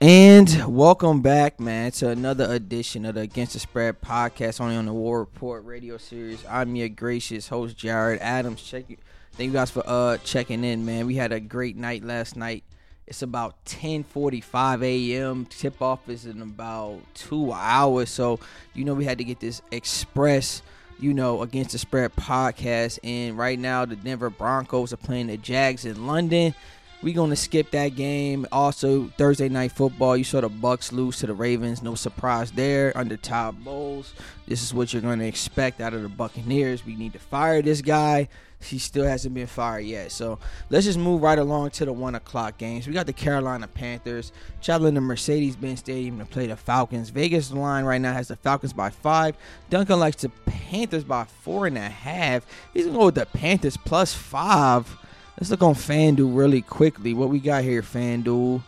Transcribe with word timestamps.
And 0.00 0.76
welcome 0.76 1.22
back, 1.22 1.58
man, 1.58 1.90
to 1.90 2.10
another 2.10 2.44
edition 2.52 3.04
of 3.04 3.16
the 3.16 3.22
Against 3.22 3.54
the 3.54 3.58
Spread 3.58 4.00
podcast, 4.00 4.60
only 4.60 4.76
on 4.76 4.86
the 4.86 4.92
War 4.92 5.18
Report 5.18 5.64
radio 5.64 5.96
series. 5.96 6.44
I'm 6.48 6.76
your 6.76 6.88
gracious 6.88 7.48
host, 7.48 7.76
Jared 7.76 8.20
Adams. 8.20 8.62
Check 8.62 8.84
you. 8.86 8.96
Thank 9.32 9.48
you 9.48 9.52
guys 9.54 9.72
for 9.72 9.82
uh 9.84 10.18
checking 10.18 10.62
in, 10.62 10.86
man. 10.86 11.08
We 11.08 11.16
had 11.16 11.32
a 11.32 11.40
great 11.40 11.76
night 11.76 12.04
last 12.04 12.36
night. 12.36 12.62
It's 13.08 13.22
about 13.22 13.64
10:45 13.64 14.84
a.m. 14.84 15.46
Tip 15.46 15.82
off 15.82 16.08
is 16.08 16.26
in 16.26 16.42
about 16.42 17.00
two 17.14 17.52
hours, 17.52 18.08
so 18.08 18.38
you 18.74 18.84
know 18.84 18.94
we 18.94 19.04
had 19.04 19.18
to 19.18 19.24
get 19.24 19.40
this 19.40 19.62
express, 19.72 20.62
you 21.00 21.12
know, 21.12 21.42
against 21.42 21.72
the 21.72 21.78
spread 21.78 22.14
podcast. 22.14 23.00
And 23.02 23.36
right 23.36 23.58
now, 23.58 23.84
the 23.84 23.96
Denver 23.96 24.30
Broncos 24.30 24.92
are 24.92 24.96
playing 24.96 25.26
the 25.26 25.38
Jags 25.38 25.84
in 25.84 26.06
London. 26.06 26.54
We 27.00 27.12
gonna 27.12 27.36
skip 27.36 27.70
that 27.70 27.94
game. 27.94 28.44
Also, 28.50 29.06
Thursday 29.16 29.48
night 29.48 29.70
football. 29.70 30.16
You 30.16 30.24
saw 30.24 30.40
the 30.40 30.48
Bucks 30.48 30.92
lose 30.92 31.18
to 31.18 31.28
the 31.28 31.34
Ravens. 31.34 31.80
No 31.80 31.94
surprise 31.94 32.50
there. 32.50 32.92
Under 32.96 33.16
Todd 33.16 33.62
Bowles, 33.64 34.14
this 34.48 34.62
is 34.62 34.74
what 34.74 34.92
you're 34.92 35.02
gonna 35.02 35.24
expect 35.24 35.80
out 35.80 35.94
of 35.94 36.02
the 36.02 36.08
Buccaneers. 36.08 36.84
We 36.84 36.96
need 36.96 37.12
to 37.12 37.20
fire 37.20 37.62
this 37.62 37.82
guy. 37.82 38.28
He 38.60 38.80
still 38.80 39.04
hasn't 39.04 39.32
been 39.32 39.46
fired 39.46 39.84
yet. 39.84 40.10
So 40.10 40.40
let's 40.70 40.86
just 40.86 40.98
move 40.98 41.22
right 41.22 41.38
along 41.38 41.70
to 41.70 41.84
the 41.84 41.92
one 41.92 42.16
o'clock 42.16 42.58
games. 42.58 42.88
We 42.88 42.92
got 42.92 43.06
the 43.06 43.12
Carolina 43.12 43.68
Panthers 43.68 44.32
traveling 44.60 44.96
to 44.96 45.00
Mercedes-Benz 45.00 45.78
Stadium 45.78 46.18
to 46.18 46.24
play 46.24 46.48
the 46.48 46.56
Falcons. 46.56 47.10
Vegas 47.10 47.52
line 47.52 47.84
right 47.84 48.00
now 48.00 48.12
has 48.12 48.26
the 48.26 48.36
Falcons 48.36 48.72
by 48.72 48.90
five. 48.90 49.36
Dunkel 49.70 50.00
likes 50.00 50.22
the 50.22 50.30
Panthers 50.46 51.04
by 51.04 51.24
four 51.42 51.68
and 51.68 51.78
a 51.78 51.88
half. 51.88 52.44
He's 52.74 52.86
gonna 52.86 52.98
go 52.98 53.04
with 53.06 53.14
the 53.14 53.26
Panthers 53.26 53.76
plus 53.76 54.12
five. 54.12 54.98
Let's 55.38 55.50
look 55.50 55.62
on 55.62 55.74
FanDuel 55.74 56.36
really 56.36 56.62
quickly. 56.62 57.14
What 57.14 57.28
we 57.28 57.38
got 57.38 57.62
here, 57.62 57.80
FanDuel? 57.80 58.60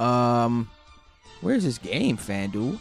Um, 0.00 0.68
where's 1.40 1.62
this 1.62 1.78
game, 1.78 2.16
FanDuel? 2.16 2.80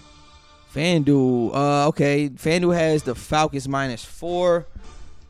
FanDuel. 0.73 1.53
Uh, 1.53 1.87
okay. 1.89 2.29
FanDuel 2.29 2.75
has 2.75 3.03
the 3.03 3.13
Falcons 3.13 3.67
minus 3.67 4.03
four. 4.03 4.65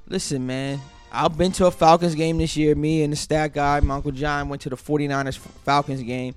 Listen, 0.07 0.47
man. 0.47 0.79
I've 1.11 1.37
been 1.37 1.51
to 1.53 1.65
a 1.65 1.71
Falcons 1.71 2.15
game 2.15 2.37
this 2.37 2.55
year. 2.55 2.73
Me 2.73 3.03
and 3.03 3.11
the 3.11 3.17
stat 3.17 3.53
guy, 3.53 3.81
my 3.81 3.95
Uncle 3.95 4.11
John, 4.11 4.47
went 4.47 4.61
to 4.61 4.69
the 4.69 4.77
49ers 4.77 5.37
Falcons 5.37 6.01
game. 6.01 6.35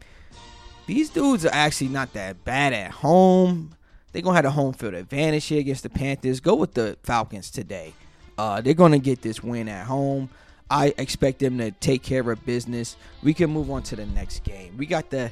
These 0.87 1.11
dudes 1.11 1.47
are 1.47 1.53
actually 1.55 1.89
not 1.89 2.13
that 2.15 2.45
bad 2.45 2.73
at 2.73 2.91
home. 2.91 3.77
They're 4.11 4.23
going 4.23 4.33
to 4.33 4.37
have 4.37 4.45
a 4.47 4.51
home 4.51 4.73
field 4.73 4.95
advantage 4.95 5.45
here 5.45 5.61
against 5.61 5.85
the 5.85 5.91
Panthers. 5.91 6.41
Go 6.41 6.57
with 6.57 6.75
the 6.75 6.97
Falcons 7.05 7.51
today. 7.51 7.95
Uh, 8.37 8.61
they're 8.61 8.75
going 8.75 8.93
to 8.93 8.99
get 8.99 9.23
this 9.23 9.45
win 9.45 9.69
at 9.69 9.87
home. 9.87 10.29
I 10.73 10.95
expect 10.97 11.39
them 11.41 11.59
to 11.59 11.71
take 11.71 12.03
care 12.03 12.31
of 12.31 12.47
business. 12.47 12.97
We 13.23 13.35
can 13.35 13.51
move 13.51 13.71
on 13.71 13.83
to 13.85 13.97
the 13.97 14.07
next 14.07 14.43
game. 14.43 14.75
We 14.79 14.87
got 14.87 15.11
the 15.11 15.31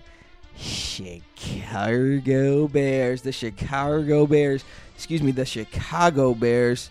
Chicago 0.54 2.18
Bears. 2.68 3.22
The 3.22 3.32
Chicago 3.32 4.26
Bears. 4.26 4.62
Excuse 4.94 5.22
me, 5.22 5.32
the 5.32 5.46
Chicago 5.46 6.34
Bears. 6.34 6.90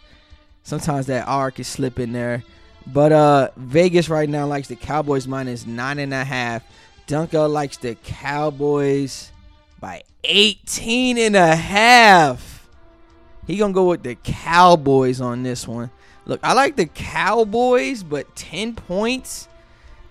Sometimes 0.63 1.05
that 1.05 1.27
R 1.27 1.51
can 1.51 1.63
slip 1.63 1.99
in 1.99 2.11
there. 2.11 2.43
But 2.87 3.11
uh 3.11 3.49
Vegas 3.55 4.09
right 4.09 4.27
now 4.27 4.47
likes 4.47 4.67
the 4.67 4.75
Cowboys 4.75 5.27
minus 5.27 5.67
nine 5.67 5.99
and 5.99 6.11
a 6.11 6.23
half. 6.23 6.63
Dunkel 7.05 7.51
likes 7.51 7.77
the 7.77 7.93
Cowboys 8.03 9.31
by 9.79 10.01
18 10.23 11.19
and 11.19 11.35
a 11.35 11.55
half. 11.55 12.67
He 13.45 13.57
gonna 13.57 13.73
go 13.73 13.89
with 13.89 14.01
the 14.01 14.15
Cowboys 14.15 15.21
on 15.21 15.43
this 15.43 15.67
one. 15.67 15.91
Look, 16.29 16.41
I 16.43 16.53
like 16.53 16.75
the 16.75 16.85
Cowboys, 16.85 18.03
but 18.03 18.35
10 18.35 18.75
points 18.75 19.47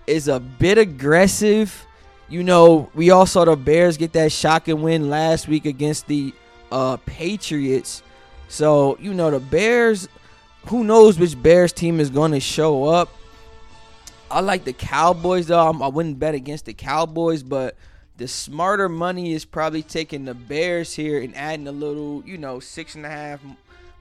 is 0.05 0.27
a 0.27 0.37
bit 0.37 0.77
aggressive. 0.77 1.87
You 2.27 2.43
know, 2.43 2.89
we 2.93 3.09
all 3.09 3.25
saw 3.25 3.45
the 3.45 3.55
Bears 3.55 3.95
get 3.95 4.11
that 4.11 4.33
shocking 4.33 4.81
win 4.81 5.09
last 5.09 5.47
week 5.47 5.65
against 5.65 6.07
the 6.07 6.33
uh, 6.73 6.97
Patriots. 7.05 8.03
So, 8.49 8.97
you 8.99 9.13
know, 9.13 9.31
the 9.31 9.39
Bears, 9.39 10.09
who 10.65 10.83
knows 10.83 11.17
which 11.17 11.41
Bears 11.41 11.71
team 11.71 12.01
is 12.01 12.09
going 12.09 12.33
to 12.33 12.41
show 12.41 12.83
up. 12.83 13.07
I 14.29 14.41
like 14.41 14.65
the 14.65 14.73
Cowboys, 14.73 15.47
though. 15.47 15.71
I 15.71 15.87
wouldn't 15.87 16.19
bet 16.19 16.35
against 16.35 16.65
the 16.65 16.73
Cowboys, 16.73 17.43
but 17.43 17.77
the 18.17 18.27
smarter 18.27 18.89
money 18.89 19.31
is 19.31 19.45
probably 19.45 19.83
taking 19.83 20.25
the 20.25 20.33
Bears 20.33 20.93
here 20.93 21.21
and 21.21 21.33
adding 21.33 21.69
a 21.69 21.71
little, 21.71 22.23
you 22.25 22.37
know, 22.37 22.59
six 22.59 22.95
and 22.95 23.05
a 23.05 23.09
half 23.09 23.39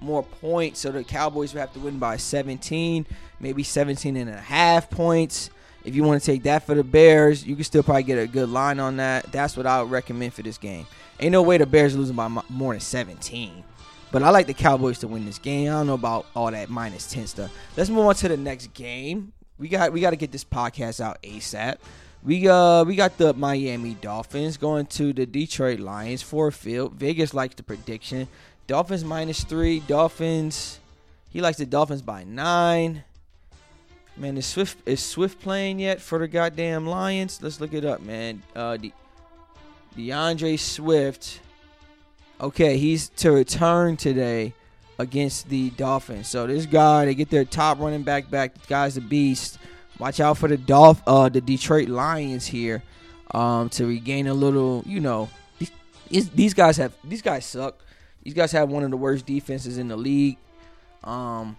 more 0.00 0.22
points. 0.22 0.80
So 0.80 0.90
the 0.90 1.04
Cowboys 1.04 1.52
would 1.54 1.60
have 1.60 1.72
to 1.74 1.80
win 1.80 1.98
by 1.98 2.16
17, 2.16 3.06
maybe 3.40 3.62
17 3.62 4.16
and 4.16 4.30
a 4.30 4.36
half 4.36 4.90
points. 4.90 5.50
If 5.84 5.94
you 5.94 6.04
want 6.04 6.20
to 6.20 6.26
take 6.26 6.42
that 6.42 6.64
for 6.64 6.74
the 6.74 6.84
Bears, 6.84 7.46
you 7.46 7.54
can 7.54 7.64
still 7.64 7.82
probably 7.82 8.02
get 8.02 8.18
a 8.18 8.26
good 8.26 8.48
line 8.48 8.80
on 8.80 8.96
that. 8.98 9.30
That's 9.32 9.56
what 9.56 9.66
I 9.66 9.80
would 9.80 9.90
recommend 9.90 10.34
for 10.34 10.42
this 10.42 10.58
game. 10.58 10.86
Ain't 11.20 11.32
no 11.32 11.42
way 11.42 11.56
the 11.58 11.66
Bears 11.66 11.96
losing 11.96 12.16
by 12.16 12.28
more 12.48 12.74
than 12.74 12.80
17. 12.80 13.64
But 14.10 14.22
I 14.22 14.30
like 14.30 14.46
the 14.46 14.54
Cowboys 14.54 14.98
to 15.00 15.08
win 15.08 15.26
this 15.26 15.38
game. 15.38 15.68
I 15.68 15.72
don't 15.72 15.86
know 15.86 15.94
about 15.94 16.26
all 16.34 16.50
that 16.50 16.70
minus 16.70 17.10
10 17.10 17.26
stuff. 17.26 17.52
Let's 17.76 17.90
move 17.90 18.06
on 18.06 18.14
to 18.16 18.28
the 18.28 18.36
next 18.36 18.72
game. 18.74 19.32
We 19.58 19.68
got 19.68 19.92
we 19.92 20.00
got 20.00 20.10
to 20.10 20.16
get 20.16 20.30
this 20.30 20.44
podcast 20.44 21.00
out 21.00 21.20
ASAP. 21.22 21.78
We 22.22 22.48
uh 22.48 22.84
we 22.84 22.96
got 22.96 23.18
the 23.18 23.34
Miami 23.34 23.94
Dolphins 23.94 24.56
going 24.56 24.86
to 24.86 25.12
the 25.12 25.26
Detroit 25.26 25.80
Lions 25.80 26.22
for 26.22 26.48
a 26.48 26.52
field. 26.52 26.94
Vegas 26.94 27.34
likes 27.34 27.54
the 27.56 27.62
prediction. 27.62 28.28
Dolphins 28.68 29.02
minus 29.02 29.44
three. 29.44 29.80
Dolphins. 29.80 30.78
He 31.30 31.40
likes 31.40 31.56
the 31.56 31.66
Dolphins 31.66 32.02
by 32.02 32.24
nine. 32.24 33.02
Man, 34.16 34.36
is 34.36 34.46
Swift 34.46 34.78
is 34.86 35.00
Swift 35.00 35.40
playing 35.40 35.80
yet 35.80 36.00
for 36.00 36.18
the 36.18 36.28
goddamn 36.28 36.86
Lions? 36.86 37.40
Let's 37.42 37.60
look 37.60 37.72
it 37.72 37.84
up, 37.84 38.02
man. 38.02 38.42
Uh, 38.54 38.76
De- 38.76 38.92
D'Andre 39.96 40.56
Swift. 40.56 41.40
Okay, 42.40 42.76
he's 42.76 43.08
to 43.10 43.32
return 43.32 43.96
today 43.96 44.52
against 44.98 45.48
the 45.48 45.70
Dolphins. 45.70 46.28
So 46.28 46.46
this 46.46 46.66
guy, 46.66 47.06
they 47.06 47.14
get 47.14 47.30
their 47.30 47.46
top 47.46 47.80
running 47.80 48.02
back 48.02 48.30
back. 48.30 48.52
The 48.52 48.66
guy's 48.66 48.98
a 48.98 49.00
beast. 49.00 49.58
Watch 49.98 50.20
out 50.20 50.36
for 50.36 50.46
the 50.48 50.58
Dolph, 50.58 51.02
uh, 51.06 51.30
the 51.30 51.40
Detroit 51.40 51.88
Lions 51.88 52.46
here, 52.46 52.82
um, 53.30 53.70
to 53.70 53.86
regain 53.86 54.26
a 54.26 54.34
little. 54.34 54.82
You 54.84 55.00
know, 55.00 55.30
these, 56.10 56.28
these 56.30 56.54
guys 56.54 56.76
have 56.76 56.92
these 57.02 57.22
guys 57.22 57.46
suck. 57.46 57.82
These 58.28 58.34
guys 58.34 58.52
have 58.52 58.68
one 58.68 58.82
of 58.82 58.90
the 58.90 58.96
worst 58.98 59.24
defenses 59.24 59.78
in 59.78 59.88
the 59.88 59.96
league. 59.96 60.36
Um, 61.02 61.56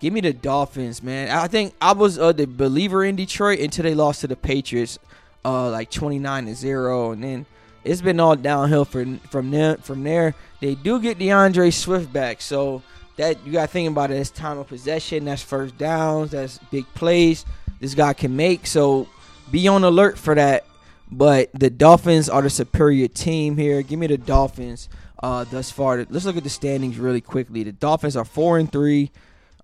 give 0.00 0.10
me 0.14 0.22
the 0.22 0.32
Dolphins, 0.32 1.02
man. 1.02 1.28
I 1.28 1.48
think 1.48 1.74
I 1.82 1.92
was 1.92 2.18
uh, 2.18 2.32
the 2.32 2.46
believer 2.46 3.04
in 3.04 3.14
Detroit 3.14 3.58
until 3.58 3.82
they 3.82 3.94
lost 3.94 4.22
to 4.22 4.26
the 4.26 4.34
Patriots, 4.34 4.98
uh, 5.44 5.68
like 5.68 5.90
twenty 5.90 6.18
nine 6.18 6.46
to 6.46 6.54
zero, 6.54 7.10
and 7.12 7.22
then 7.22 7.44
it's 7.84 8.00
been 8.00 8.20
all 8.20 8.36
downhill 8.36 8.86
from 8.86 9.18
from 9.18 9.50
there. 9.50 9.76
From 9.76 10.02
there, 10.02 10.34
they 10.60 10.76
do 10.76 10.98
get 10.98 11.18
D'Andre 11.18 11.68
Swift 11.68 12.10
back, 12.10 12.40
so 12.40 12.82
that 13.16 13.44
you 13.44 13.52
got 13.52 13.66
to 13.66 13.68
think 13.70 13.90
about 13.90 14.10
it. 14.10 14.14
It's 14.14 14.30
time 14.30 14.56
of 14.56 14.68
possession. 14.68 15.26
That's 15.26 15.42
first 15.42 15.76
downs. 15.76 16.30
That's 16.30 16.56
big 16.70 16.86
plays. 16.94 17.44
This 17.80 17.94
guy 17.94 18.14
can 18.14 18.34
make. 18.34 18.66
So 18.66 19.08
be 19.50 19.68
on 19.68 19.84
alert 19.84 20.16
for 20.16 20.34
that. 20.34 20.64
But 21.10 21.50
the 21.52 21.68
Dolphins 21.68 22.30
are 22.30 22.40
the 22.40 22.48
superior 22.48 23.08
team 23.08 23.58
here. 23.58 23.82
Give 23.82 23.98
me 23.98 24.06
the 24.06 24.16
Dolphins 24.16 24.88
uh, 25.22 25.44
thus 25.44 25.70
far. 25.70 26.04
Let's 26.08 26.24
look 26.24 26.36
at 26.36 26.44
the 26.44 26.50
standings 26.50 26.98
really 26.98 27.20
quickly. 27.20 27.62
The 27.62 27.72
Dolphins 27.72 28.16
are 28.16 28.24
four 28.24 28.58
and 28.58 28.70
three. 28.70 29.10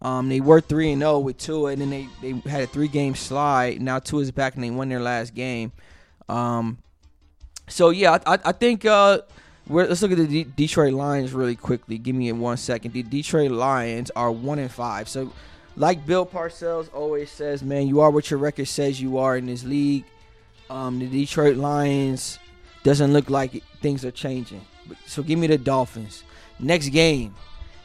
Um, 0.01 0.29
they 0.29 0.41
were 0.41 0.61
three 0.61 0.93
and 0.93 1.01
zero 1.01 1.15
oh 1.15 1.19
with 1.19 1.39
Tua, 1.39 1.73
and 1.73 1.81
then 1.81 1.91
they, 1.91 2.09
they 2.23 2.49
had 2.49 2.63
a 2.63 2.67
three 2.67 2.89
game 2.89 3.15
slide. 3.15 3.83
Now 3.83 3.99
Tua 3.99 4.23
is 4.23 4.31
back 4.31 4.55
and 4.55 4.63
they 4.63 4.71
won 4.71 4.89
their 4.89 5.01
last 5.01 5.35
game. 5.35 5.73
Um, 6.29 6.79
so 7.67 7.91
yeah, 7.91 8.19
I, 8.25 8.39
I 8.45 8.53
think 8.53 8.85
uh, 8.85 9.23
let's 9.69 10.01
look 10.03 10.13
at 10.13 10.19
the 10.19 10.27
D- 10.27 10.53
Detroit 10.57 10.93
Lions 10.95 11.33
really 11.33 11.57
quickly. 11.57 11.99
Give 11.99 12.15
me 12.15 12.31
one 12.33 12.57
second. 12.57 12.93
The 12.93 13.03
Detroit 13.03 13.51
Lions 13.51 14.11
are 14.15 14.31
one 14.31 14.61
and 14.61 14.71
five. 14.71 15.09
So, 15.09 15.33
like 15.77 16.07
Bill 16.07 16.25
Parcells 16.25 16.93
always 16.95 17.31
says, 17.31 17.63
man, 17.63 17.89
you 17.89 18.01
are 18.01 18.11
what 18.11 18.31
your 18.31 18.39
record 18.39 18.69
says 18.69 19.01
you 19.01 19.19
are 19.19 19.37
in 19.37 19.47
this 19.47 19.65
league. 19.65 20.05
Um, 20.71 20.99
the 21.01 21.07
Detroit 21.07 21.57
Lions 21.57 22.39
doesn't 22.85 23.13
look 23.13 23.31
like 23.31 23.63
things 23.81 24.05
are 24.05 24.11
changing. 24.11 24.65
So 25.07 25.23
give 25.23 25.39
me 25.39 25.47
the 25.47 25.59
Dolphins. 25.59 26.25
Next 26.59 26.89
game, 26.89 27.35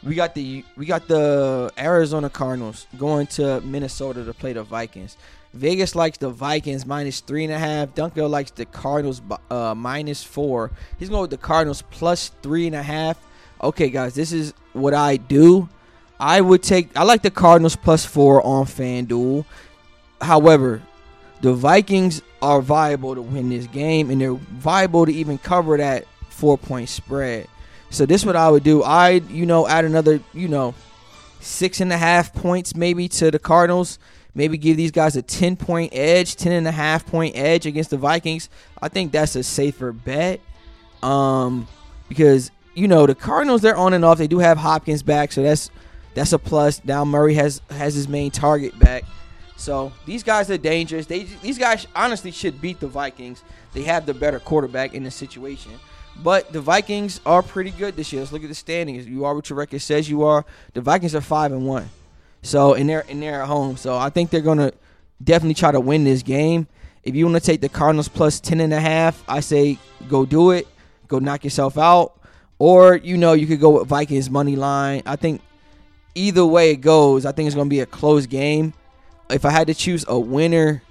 we 0.02 0.14
got 0.14 0.34
the 0.34 0.64
we 0.76 0.86
got 0.86 1.08
the 1.08 1.72
Arizona 1.78 2.28
Cardinals 2.28 2.86
going 2.98 3.26
to 3.28 3.60
Minnesota 3.62 4.24
to 4.24 4.34
play 4.34 4.52
the 4.52 4.62
Vikings. 4.62 5.16
Vegas 5.52 5.94
likes 5.94 6.18
the 6.18 6.30
Vikings 6.30 6.84
minus 6.84 7.20
three 7.20 7.44
and 7.44 7.52
a 7.52 7.58
half. 7.58 7.94
Dunkel 7.94 8.28
likes 8.28 8.50
the 8.50 8.66
Cardinals 8.66 9.22
uh, 9.50 9.74
minus 9.74 10.22
four. 10.22 10.72
He's 10.98 11.08
going 11.08 11.22
with 11.22 11.30
the 11.30 11.36
Cardinals 11.38 11.82
plus 11.90 12.32
three 12.42 12.66
and 12.66 12.74
a 12.74 12.82
half. 12.82 13.24
Okay, 13.62 13.88
guys, 13.88 14.14
this 14.14 14.32
is 14.32 14.52
what 14.72 14.94
I 14.94 15.16
do. 15.16 15.68
I 16.18 16.40
would 16.40 16.62
take. 16.62 16.96
I 16.96 17.04
like 17.04 17.22
the 17.22 17.30
Cardinals 17.30 17.76
plus 17.76 18.04
four 18.04 18.44
on 18.44 18.66
FanDuel. 18.66 19.44
However, 20.20 20.82
the 21.40 21.54
Vikings 21.54 22.20
are 22.42 22.60
viable 22.60 23.14
to 23.14 23.22
win 23.22 23.48
this 23.48 23.66
game, 23.68 24.10
and 24.10 24.20
they're 24.20 24.34
viable 24.34 25.06
to 25.06 25.12
even 25.12 25.38
cover 25.38 25.76
that 25.76 26.04
four 26.34 26.58
point 26.58 26.88
spread. 26.88 27.48
So 27.90 28.06
this 28.06 28.22
is 28.22 28.26
what 28.26 28.36
I 28.36 28.50
would 28.50 28.64
do. 28.64 28.82
I 28.82 29.22
you 29.28 29.46
know 29.46 29.66
add 29.66 29.84
another 29.84 30.20
you 30.32 30.48
know 30.48 30.74
six 31.40 31.80
and 31.80 31.92
a 31.92 31.98
half 31.98 32.34
points 32.34 32.74
maybe 32.74 33.08
to 33.08 33.30
the 33.30 33.38
Cardinals. 33.38 33.98
maybe 34.34 34.58
give 34.58 34.76
these 34.76 34.90
guys 34.90 35.16
a 35.16 35.22
10 35.22 35.56
point 35.56 35.92
edge, 35.94 36.36
10 36.36 36.52
and 36.52 36.66
a 36.66 36.72
half 36.72 37.06
point 37.06 37.36
edge 37.36 37.66
against 37.66 37.90
the 37.90 37.96
Vikings. 37.96 38.48
I 38.82 38.88
think 38.88 39.12
that's 39.12 39.36
a 39.36 39.42
safer 39.42 39.92
bet. 39.92 40.40
Um, 41.02 41.68
because 42.08 42.50
you 42.74 42.88
know 42.88 43.06
the 43.06 43.14
Cardinals 43.14 43.62
they're 43.62 43.76
on 43.76 43.94
and 43.94 44.04
off. 44.04 44.18
They 44.18 44.26
do 44.26 44.38
have 44.38 44.58
Hopkins 44.58 45.02
back, 45.02 45.32
so 45.32 45.42
that's 45.42 45.70
that's 46.14 46.32
a 46.32 46.38
plus. 46.38 46.84
Now 46.84 47.04
Murray 47.04 47.34
has 47.34 47.60
has 47.70 47.94
his 47.94 48.08
main 48.08 48.30
target 48.30 48.78
back. 48.78 49.04
So 49.56 49.92
these 50.04 50.22
guys 50.22 50.50
are 50.50 50.58
dangerous. 50.58 51.06
They 51.06 51.24
these 51.42 51.58
guys 51.58 51.86
honestly 51.94 52.30
should 52.30 52.60
beat 52.60 52.80
the 52.80 52.88
Vikings. 52.88 53.42
They 53.72 53.82
have 53.82 54.06
the 54.06 54.14
better 54.14 54.40
quarterback 54.40 54.94
in 54.94 55.04
the 55.04 55.10
situation. 55.10 55.72
But 56.22 56.52
the 56.52 56.60
Vikings 56.60 57.20
are 57.26 57.42
pretty 57.42 57.70
good 57.70 57.96
this 57.96 58.12
year. 58.12 58.22
Let's 58.22 58.32
look 58.32 58.42
at 58.42 58.48
the 58.48 58.54
standings. 58.54 59.06
You 59.06 59.24
are 59.24 59.34
what 59.34 59.50
your 59.50 59.58
record 59.58 59.80
says 59.80 60.08
you 60.08 60.22
are. 60.22 60.44
The 60.72 60.80
Vikings 60.80 61.14
are 61.14 61.20
five 61.20 61.52
and 61.52 61.66
one. 61.66 61.90
So 62.42 62.74
and 62.74 62.88
they're 62.88 63.04
and 63.08 63.22
they're 63.22 63.42
at 63.42 63.48
home. 63.48 63.76
So 63.76 63.96
I 63.96 64.10
think 64.10 64.30
they're 64.30 64.40
gonna 64.40 64.72
definitely 65.22 65.54
try 65.54 65.72
to 65.72 65.80
win 65.80 66.04
this 66.04 66.22
game. 66.22 66.68
If 67.02 67.14
you 67.14 67.26
want 67.26 67.36
to 67.36 67.44
take 67.44 67.60
the 67.60 67.68
Cardinals 67.68 68.08
plus 68.08 68.40
10 68.40 68.60
and 68.60 68.72
a 68.72 68.80
half, 68.80 69.22
I 69.28 69.40
say 69.40 69.78
go 70.08 70.24
do 70.24 70.52
it. 70.52 70.66
Go 71.08 71.18
knock 71.18 71.44
yourself 71.44 71.76
out. 71.76 72.18
Or, 72.58 72.96
you 72.96 73.16
know, 73.16 73.32
you 73.32 73.46
could 73.46 73.60
go 73.60 73.70
with 73.78 73.88
Vikings 73.88 74.30
money 74.30 74.56
line. 74.56 75.02
I 75.04 75.16
think 75.16 75.42
either 76.14 76.46
way 76.46 76.70
it 76.70 76.76
goes, 76.76 77.26
I 77.26 77.32
think 77.32 77.46
it's 77.46 77.56
gonna 77.56 77.68
be 77.68 77.80
a 77.80 77.86
close 77.86 78.26
game. 78.26 78.72
If 79.28 79.44
I 79.44 79.50
had 79.50 79.66
to 79.66 79.74
choose 79.74 80.04
a 80.08 80.18
winner, 80.18 80.82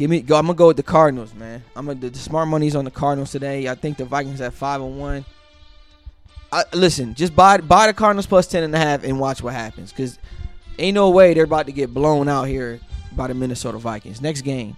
give 0.00 0.08
me 0.08 0.22
go. 0.22 0.36
I'm 0.36 0.46
gonna 0.46 0.56
go 0.56 0.68
with 0.68 0.78
the 0.78 0.82
Cardinals, 0.82 1.34
man. 1.34 1.62
I'm 1.76 1.84
gonna 1.84 2.00
the, 2.00 2.08
the 2.08 2.18
smart 2.18 2.48
money's 2.48 2.74
on 2.74 2.86
the 2.86 2.90
Cardinals 2.90 3.30
today. 3.30 3.68
I 3.68 3.74
think 3.74 3.98
the 3.98 4.06
Vikings 4.06 4.40
at 4.40 4.54
five 4.54 4.80
and 4.80 4.98
one. 4.98 5.26
I, 6.50 6.64
listen, 6.72 7.14
just 7.14 7.36
buy 7.36 7.58
buy 7.58 7.86
the 7.86 7.92
Cardinals 7.92 8.26
plus 8.26 8.46
ten 8.46 8.64
and 8.64 8.74
a 8.74 8.78
half 8.78 9.04
and 9.04 9.20
watch 9.20 9.42
what 9.42 9.52
happens. 9.52 9.92
Cause 9.92 10.18
ain't 10.78 10.94
no 10.94 11.10
way 11.10 11.34
they're 11.34 11.44
about 11.44 11.66
to 11.66 11.72
get 11.72 11.92
blown 11.92 12.28
out 12.28 12.44
here 12.44 12.80
by 13.14 13.26
the 13.26 13.34
Minnesota 13.34 13.76
Vikings. 13.76 14.22
Next 14.22 14.40
game. 14.40 14.74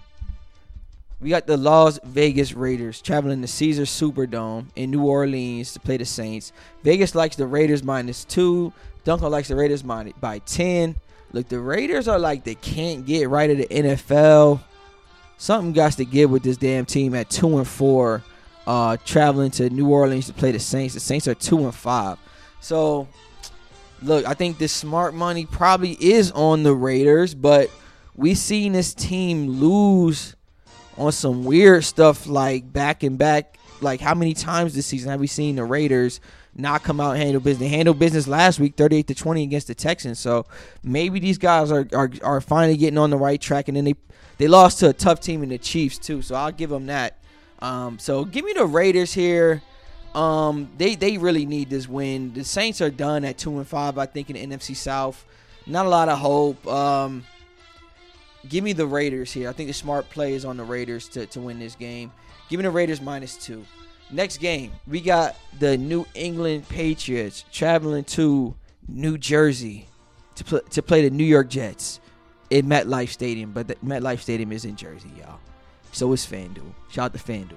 We 1.21 1.29
got 1.29 1.47
the 1.47 1.55
Las 1.55 2.01
Vegas 2.03 2.51
Raiders 2.51 3.01
traveling 3.01 3.39
to 3.41 3.47
Caesars 3.47 3.89
Superdome 3.89 4.65
in 4.75 4.91
New 4.91 5.05
Orleans 5.05 5.71
to 5.71 5.79
play 5.79 5.95
the 5.95 6.03
Saints. 6.03 6.51
Vegas 6.83 7.15
likes 7.15 7.37
the 7.37 7.47
Raiders 7.47 7.81
minus 7.81 8.25
two. 8.25 8.73
Dunkel 9.05 9.31
likes 9.31 9.47
the 9.47 9.55
Raiders 9.55 9.83
by 9.83 10.39
10. 10.39 10.97
Look, 11.31 11.47
the 11.47 11.61
Raiders 11.61 12.09
are 12.09 12.19
like 12.19 12.43
they 12.43 12.55
can't 12.55 13.05
get 13.05 13.29
right 13.29 13.49
at 13.49 13.57
the 13.57 13.67
NFL. 13.67 14.59
Something 15.37 15.73
got 15.73 15.93
to 15.93 16.05
give 16.05 16.31
with 16.31 16.43
this 16.43 16.57
damn 16.57 16.85
team 16.85 17.15
at 17.15 17.29
two 17.29 17.57
and 17.57 17.67
four, 17.67 18.23
uh, 18.65 18.97
traveling 19.05 19.51
to 19.51 19.69
New 19.69 19.89
Orleans 19.89 20.27
to 20.27 20.33
play 20.33 20.51
the 20.51 20.59
Saints. 20.59 20.93
The 20.93 20.99
Saints 20.99 21.27
are 21.27 21.35
two 21.35 21.59
and 21.59 21.75
five. 21.75 22.17
So, 22.61 23.07
look, 24.01 24.25
I 24.25 24.33
think 24.33 24.57
this 24.57 24.71
smart 24.71 25.13
money 25.13 25.45
probably 25.45 25.97
is 25.99 26.31
on 26.31 26.63
the 26.63 26.73
Raiders, 26.73 27.35
but 27.35 27.69
we 28.15 28.35
seen 28.35 28.73
this 28.73 28.93
team 28.93 29.49
lose 29.49 30.35
on 30.97 31.11
some 31.11 31.43
weird 31.43 31.83
stuff 31.83 32.27
like 32.27 32.71
back 32.71 33.03
and 33.03 33.17
back. 33.17 33.57
Like 33.81 33.99
how 33.99 34.13
many 34.13 34.33
times 34.33 34.75
this 34.75 34.85
season 34.85 35.11
have 35.11 35.19
we 35.19 35.27
seen 35.27 35.55
the 35.55 35.65
Raiders 35.65 36.21
not 36.55 36.83
come 36.83 36.99
out 36.99 37.11
and 37.11 37.23
handle 37.23 37.41
business? 37.41 37.69
They 37.69 37.75
handled 37.75 37.99
business 37.99 38.27
last 38.27 38.59
week, 38.59 38.75
thirty-eight 38.75 39.07
to 39.07 39.15
twenty 39.15 39.43
against 39.43 39.67
the 39.67 39.75
Texans. 39.75 40.19
So 40.19 40.45
maybe 40.83 41.19
these 41.19 41.37
guys 41.37 41.71
are, 41.71 41.87
are 41.93 42.11
are 42.21 42.41
finally 42.41 42.77
getting 42.77 42.97
on 42.97 43.09
the 43.09 43.17
right 43.17 43.41
track. 43.41 43.67
And 43.67 43.77
then 43.77 43.85
they 43.85 43.95
they 44.37 44.47
lost 44.47 44.79
to 44.79 44.89
a 44.89 44.93
tough 44.93 45.19
team 45.19 45.43
in 45.43 45.49
the 45.49 45.57
Chiefs 45.57 45.97
too. 45.97 46.21
So 46.21 46.35
I'll 46.35 46.51
give 46.51 46.69
them 46.69 46.87
that. 46.87 47.17
Um, 47.59 47.99
so 47.99 48.25
give 48.25 48.45
me 48.45 48.53
the 48.53 48.65
Raiders 48.65 49.13
here. 49.13 49.61
Um, 50.13 50.69
they 50.77 50.95
they 50.95 51.17
really 51.17 51.45
need 51.45 51.69
this 51.69 51.87
win. 51.87 52.33
The 52.33 52.43
Saints 52.43 52.81
are 52.81 52.91
done 52.91 53.25
at 53.25 53.37
two 53.37 53.57
and 53.57 53.67
five. 53.67 53.97
I 53.97 54.05
think 54.05 54.29
in 54.29 54.49
the 54.49 54.55
NFC 54.55 54.75
South. 54.75 55.25
Not 55.65 55.85
a 55.85 55.89
lot 55.89 56.09
of 56.09 56.19
hope. 56.19 56.67
Um, 56.67 57.23
give 58.47 58.63
me 58.63 58.73
the 58.73 58.85
Raiders 58.85 59.31
here. 59.31 59.49
I 59.49 59.53
think 59.53 59.69
the 59.69 59.73
smart 59.73 60.09
play 60.09 60.33
is 60.33 60.43
on 60.43 60.57
the 60.57 60.63
Raiders 60.63 61.07
to, 61.09 61.25
to 61.27 61.39
win 61.39 61.57
this 61.57 61.75
game. 61.75 62.11
Give 62.49 62.59
me 62.59 62.63
the 62.63 62.69
Raiders 62.69 62.99
minus 62.99 63.37
two. 63.37 63.65
Next 64.11 64.37
game, 64.37 64.71
we 64.87 65.01
got 65.01 65.35
the 65.59 65.77
New 65.77 66.05
England 66.13 66.67
Patriots 66.69 67.45
traveling 67.51 68.03
to 68.05 68.55
New 68.87 69.17
Jersey 69.17 69.87
to, 70.35 70.43
pl- 70.43 70.61
to 70.61 70.81
play 70.81 71.07
the 71.07 71.15
New 71.15 71.23
York 71.23 71.49
Jets 71.49 71.99
at 72.51 72.63
MetLife 72.63 73.09
Stadium. 73.09 73.51
But 73.51 73.67
the 73.67 73.75
MetLife 73.75 74.19
Stadium 74.19 74.51
is 74.51 74.65
in 74.65 74.75
Jersey, 74.75 75.11
y'all. 75.17 75.39
So 75.91 76.11
is 76.13 76.25
FanDuel. 76.25 76.73
Shout 76.89 77.05
out 77.05 77.13
to 77.13 77.19
FanDuel. 77.19 77.53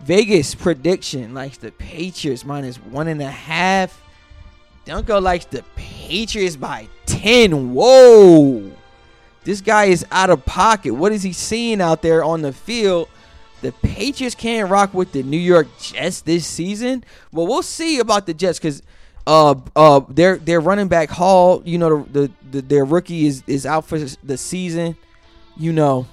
Vegas 0.00 0.54
prediction 0.54 1.32
likes 1.32 1.58
the 1.58 1.70
Patriots 1.72 2.44
minus 2.44 2.76
one 2.76 3.08
and 3.08 3.22
a 3.22 3.30
half. 3.30 4.02
Dunkel 4.84 5.22
likes 5.22 5.46
the 5.46 5.64
Patriots 5.76 6.56
by 6.56 6.88
10. 7.06 7.72
Whoa. 7.72 8.70
This 9.44 9.60
guy 9.60 9.86
is 9.86 10.04
out 10.10 10.30
of 10.30 10.44
pocket. 10.44 10.94
What 10.94 11.12
is 11.12 11.22
he 11.22 11.32
seeing 11.32 11.80
out 11.80 12.02
there 12.02 12.24
on 12.24 12.42
the 12.42 12.52
field? 12.52 13.08
The 13.64 13.72
Patriots 13.72 14.34
can't 14.34 14.68
rock 14.70 14.92
with 14.92 15.12
the 15.12 15.22
New 15.22 15.38
York 15.38 15.68
Jets 15.80 16.20
this 16.20 16.46
season. 16.46 17.02
Well, 17.32 17.46
we'll 17.46 17.62
see 17.62 17.98
about 17.98 18.26
the 18.26 18.34
Jets 18.34 18.58
because 18.58 18.82
uh 19.26 19.54
uh 19.74 20.00
their 20.06 20.36
their 20.36 20.60
running 20.60 20.88
back 20.88 21.08
Hall, 21.08 21.62
you 21.64 21.78
know, 21.78 22.04
the, 22.04 22.20
the, 22.20 22.32
the 22.50 22.60
their 22.60 22.84
rookie 22.84 23.24
is 23.24 23.42
is 23.46 23.64
out 23.64 23.86
for 23.86 23.98
the 23.98 24.36
season. 24.36 24.98
You 25.56 25.72
know, 25.72 26.06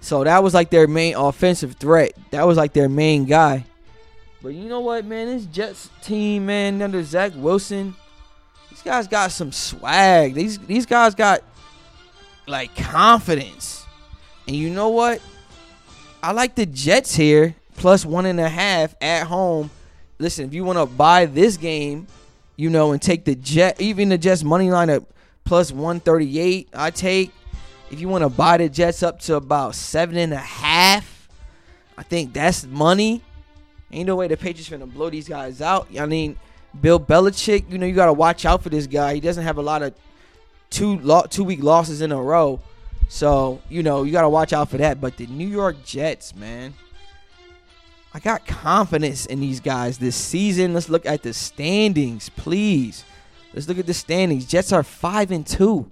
so 0.00 0.24
that 0.24 0.42
was 0.42 0.54
like 0.54 0.70
their 0.70 0.88
main 0.88 1.16
offensive 1.16 1.74
threat. 1.74 2.12
That 2.30 2.46
was 2.46 2.56
like 2.56 2.72
their 2.72 2.88
main 2.88 3.26
guy. 3.26 3.66
But 4.42 4.54
you 4.54 4.66
know 4.66 4.80
what, 4.80 5.04
man? 5.04 5.26
This 5.26 5.44
Jets 5.44 5.90
team, 6.00 6.46
man, 6.46 6.80
under 6.80 7.04
Zach 7.04 7.32
Wilson, 7.36 7.94
these 8.70 8.80
guys 8.80 9.06
got 9.06 9.32
some 9.32 9.52
swag. 9.52 10.32
These 10.32 10.58
these 10.60 10.86
guys 10.86 11.14
got 11.14 11.42
like 12.46 12.74
confidence. 12.74 13.84
And 14.48 14.56
you 14.56 14.70
know 14.70 14.88
what? 14.88 15.20
I 16.22 16.32
like 16.32 16.54
the 16.54 16.66
Jets 16.66 17.14
here 17.14 17.54
plus 17.76 18.04
one 18.04 18.26
and 18.26 18.38
a 18.38 18.48
half 18.48 18.94
at 19.00 19.26
home. 19.26 19.70
Listen, 20.18 20.44
if 20.46 20.52
you 20.52 20.64
want 20.64 20.78
to 20.78 20.84
buy 20.84 21.24
this 21.24 21.56
game, 21.56 22.06
you 22.56 22.68
know, 22.68 22.92
and 22.92 23.00
take 23.00 23.24
the 23.24 23.34
Jet, 23.34 23.80
even 23.80 24.10
the 24.10 24.18
Jets 24.18 24.44
money 24.44 24.70
line 24.70 24.90
at 24.90 25.02
plus 25.44 25.72
138, 25.72 26.68
I 26.74 26.90
take. 26.90 27.32
If 27.90 28.00
you 28.00 28.08
want 28.08 28.22
to 28.22 28.28
buy 28.28 28.58
the 28.58 28.68
Jets 28.68 29.02
up 29.02 29.18
to 29.20 29.36
about 29.36 29.74
seven 29.74 30.18
and 30.18 30.32
a 30.32 30.36
half, 30.36 31.28
I 31.96 32.02
think 32.02 32.34
that's 32.34 32.66
money. 32.66 33.22
Ain't 33.90 34.06
no 34.06 34.14
way 34.14 34.28
the 34.28 34.36
Patriots 34.36 34.68
gonna 34.68 34.86
blow 34.86 35.10
these 35.10 35.26
guys 35.26 35.60
out. 35.62 35.88
I 35.98 36.06
mean, 36.06 36.36
Bill 36.80 37.00
Belichick, 37.00 37.70
you 37.72 37.78
know, 37.78 37.86
you 37.86 37.94
gotta 37.94 38.12
watch 38.12 38.44
out 38.44 38.62
for 38.62 38.68
this 38.68 38.86
guy. 38.86 39.14
He 39.14 39.20
doesn't 39.20 39.42
have 39.42 39.56
a 39.56 39.62
lot 39.62 39.82
of 39.82 39.94
two 40.68 41.00
two 41.30 41.44
week 41.44 41.62
losses 41.62 42.02
in 42.02 42.12
a 42.12 42.22
row. 42.22 42.60
So, 43.10 43.60
you 43.68 43.82
know, 43.82 44.04
you 44.04 44.12
got 44.12 44.22
to 44.22 44.28
watch 44.28 44.52
out 44.52 44.70
for 44.70 44.76
that. 44.78 45.00
But 45.00 45.16
the 45.16 45.26
New 45.26 45.48
York 45.48 45.84
Jets, 45.84 46.32
man, 46.36 46.74
I 48.14 48.20
got 48.20 48.46
confidence 48.46 49.26
in 49.26 49.40
these 49.40 49.58
guys 49.58 49.98
this 49.98 50.14
season. 50.14 50.74
Let's 50.74 50.88
look 50.88 51.04
at 51.04 51.24
the 51.24 51.34
standings, 51.34 52.28
please. 52.28 53.04
Let's 53.52 53.66
look 53.66 53.78
at 53.78 53.86
the 53.86 53.94
standings. 53.94 54.46
Jets 54.46 54.72
are 54.72 54.84
5 54.84 55.32
and 55.32 55.44
2. 55.44 55.90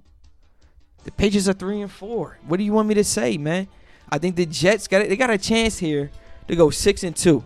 The 1.03 1.11
Patriots 1.11 1.49
are 1.49 1.53
3 1.53 1.81
and 1.81 1.91
4. 1.91 2.39
What 2.47 2.55
do 2.55 2.63
you 2.63 2.71
want 2.71 2.87
me 2.87 2.93
to 2.95 3.03
say, 3.03 3.37
man? 3.37 3.67
I 4.09 4.17
think 4.17 4.37
the 4.37 4.45
Jets 4.45 4.87
got 4.87 5.07
they 5.07 5.17
got 5.17 5.29
a 5.29 5.37
chance 5.37 5.77
here 5.77 6.11
to 6.47 6.55
go 6.55 6.69
6 6.69 7.03
and 7.03 7.15
2. 7.15 7.43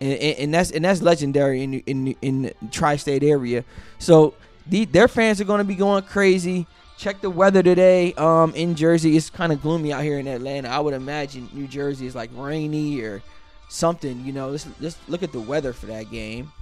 And, 0.00 0.12
and, 0.12 0.38
and 0.38 0.54
that's 0.54 0.70
and 0.70 0.84
that's 0.86 1.02
legendary 1.02 1.62
in 1.62 1.74
in 1.80 2.16
in 2.22 2.42
the 2.42 2.54
tri-state 2.70 3.22
area. 3.22 3.62
So 3.98 4.32
the, 4.66 4.86
their 4.86 5.06
fans 5.06 5.38
are 5.38 5.44
going 5.44 5.58
to 5.58 5.64
be 5.64 5.74
going 5.74 6.02
crazy. 6.04 6.66
Check 6.98 7.20
the 7.20 7.30
weather 7.30 7.62
today. 7.62 8.12
Um, 8.14 8.54
in 8.54 8.74
Jersey, 8.74 9.16
it's 9.16 9.30
kind 9.30 9.52
of 9.52 9.60
gloomy 9.60 9.92
out 9.92 10.02
here 10.02 10.18
in 10.18 10.26
Atlanta. 10.28 10.68
I 10.68 10.78
would 10.78 10.94
imagine 10.94 11.48
New 11.52 11.66
Jersey 11.66 12.06
is 12.06 12.14
like 12.14 12.30
rainy 12.34 13.00
or 13.00 13.22
something. 13.68 14.24
You 14.24 14.32
know, 14.32 14.50
let's 14.50 14.96
look 15.08 15.22
at 15.22 15.32
the 15.32 15.40
weather 15.40 15.72
for 15.72 15.86
that 15.86 16.10
game. 16.10 16.52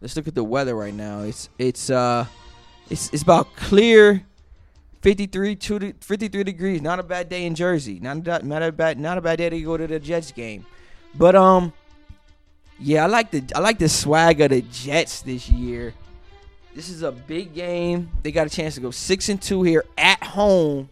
Let's 0.00 0.14
look 0.14 0.28
at 0.28 0.34
the 0.34 0.44
weather 0.44 0.76
right 0.76 0.94
now. 0.94 1.22
It's 1.22 1.48
it's 1.58 1.90
uh 1.90 2.26
it's 2.88 3.12
it's 3.12 3.22
about 3.22 3.54
clear 3.56 4.24
53 5.02 5.56
to 5.56 5.92
53 6.00 6.44
degrees. 6.44 6.82
Not 6.82 7.00
a 7.00 7.02
bad 7.02 7.28
day 7.28 7.46
in 7.46 7.54
Jersey. 7.54 7.98
Not 7.98 8.26
a, 8.28 8.46
not 8.46 8.62
a 8.62 8.70
bad 8.70 8.98
not 8.98 9.18
a 9.18 9.20
bad 9.20 9.38
day 9.38 9.50
to 9.50 9.60
go 9.60 9.76
to 9.76 9.86
the 9.86 9.98
Jets 9.98 10.30
game. 10.30 10.64
But 11.18 11.34
um 11.34 11.72
yeah, 12.78 13.04
I 13.04 13.06
like 13.06 13.30
the 13.30 13.44
I 13.54 13.58
like 13.58 13.78
the 13.78 13.88
swag 13.88 14.40
of 14.40 14.50
the 14.50 14.62
Jets 14.62 15.20
this 15.22 15.48
year. 15.50 15.92
This 16.74 16.88
is 16.88 17.02
a 17.02 17.10
big 17.10 17.54
game. 17.54 18.08
They 18.22 18.30
got 18.30 18.46
a 18.46 18.50
chance 18.50 18.76
to 18.76 18.80
go 18.80 18.92
6 18.92 19.28
and 19.30 19.42
2 19.42 19.64
here 19.64 19.84
at 19.96 20.22
home. 20.22 20.88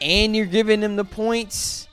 And 0.00 0.34
you're 0.34 0.46
giving 0.46 0.80
them 0.80 0.96
the 0.96 1.04
points. 1.04 1.86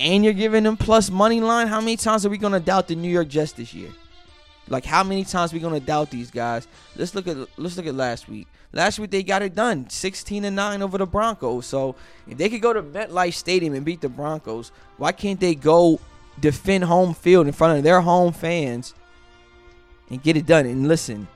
And 0.00 0.24
you're 0.24 0.32
giving 0.32 0.64
them 0.64 0.76
plus 0.76 1.08
money 1.08 1.40
line. 1.40 1.68
How 1.68 1.78
many 1.80 1.96
times 1.96 2.26
are 2.26 2.30
we 2.30 2.38
to 2.52 2.58
doubt 2.58 2.88
the 2.88 2.96
New 2.96 3.08
York 3.08 3.28
Jets 3.28 3.52
this 3.52 3.72
year? 3.72 3.90
Like 4.68 4.84
how 4.84 5.04
many 5.04 5.24
times 5.24 5.52
we 5.52 5.60
to 5.60 5.80
doubt 5.80 6.10
these 6.10 6.30
guys? 6.30 6.66
Let's 6.96 7.14
look 7.14 7.28
at 7.28 7.36
let's 7.56 7.76
look 7.76 7.86
at 7.86 7.94
last 7.94 8.28
week. 8.28 8.48
Last 8.72 8.98
week 8.98 9.10
they 9.10 9.22
got 9.22 9.42
it 9.42 9.54
done, 9.54 9.88
16 9.88 10.44
and 10.44 10.56
9 10.56 10.82
over 10.82 10.98
the 10.98 11.06
Broncos. 11.06 11.66
So 11.66 11.94
if 12.26 12.36
they 12.36 12.48
could 12.48 12.60
go 12.60 12.72
to 12.72 12.82
MetLife 12.82 13.34
Stadium 13.34 13.74
and 13.74 13.84
beat 13.84 14.00
the 14.00 14.08
Broncos, 14.08 14.72
why 14.96 15.12
can't 15.12 15.38
they 15.38 15.54
go 15.54 16.00
defend 16.40 16.84
home 16.84 17.14
field 17.14 17.46
in 17.46 17.52
front 17.52 17.78
of 17.78 17.84
their 17.84 18.00
home 18.00 18.32
fans 18.32 18.94
and 20.10 20.22
get 20.22 20.36
it 20.36 20.46
done. 20.46 20.66
And 20.66 20.88
listen, 20.88 21.26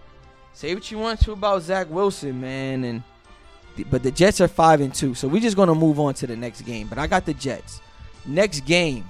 say 0.53 0.75
what 0.75 0.91
you 0.91 0.99
want 0.99 1.21
to 1.23 1.33
about 1.33 1.63
Zach 1.63 1.89
Wilson, 1.91 2.41
man, 2.41 2.85
and 2.85 3.03
but 3.91 4.03
the 4.03 4.11
Jets 4.11 4.41
are 4.41 4.49
five 4.49 4.81
and 4.81 4.93
two, 4.93 5.15
so 5.15 5.29
we're 5.29 5.41
just 5.41 5.57
gonna 5.57 5.75
move 5.75 5.99
on 5.99 6.15
to 6.15 6.27
the 6.27 6.37
next 6.37 6.63
game. 6.63 6.87
But 6.89 6.99
I 6.99 7.07
got 7.07 7.25
the 7.25 7.35
Jets. 7.35 7.81
Next 8.27 8.61
game, 8.67 9.07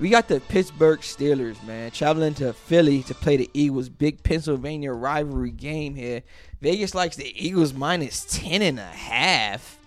we 0.00 0.08
got 0.08 0.28
the 0.28 0.40
Pittsburgh 0.40 1.00
Steelers, 1.00 1.62
man, 1.66 1.90
traveling 1.90 2.32
to 2.34 2.54
Philly 2.54 3.02
to 3.02 3.14
play 3.14 3.36
the 3.36 3.50
Eagles. 3.52 3.90
Big 3.90 4.22
Pennsylvania 4.22 4.92
rivalry 4.92 5.50
game 5.50 5.94
here. 5.94 6.22
Vegas 6.62 6.94
likes 6.94 7.16
the 7.16 7.32
Eagles 7.36 7.74
minus 7.74 8.24
10 8.30 8.62
and 8.62 8.78
a 8.78 8.82
half. 8.82 9.78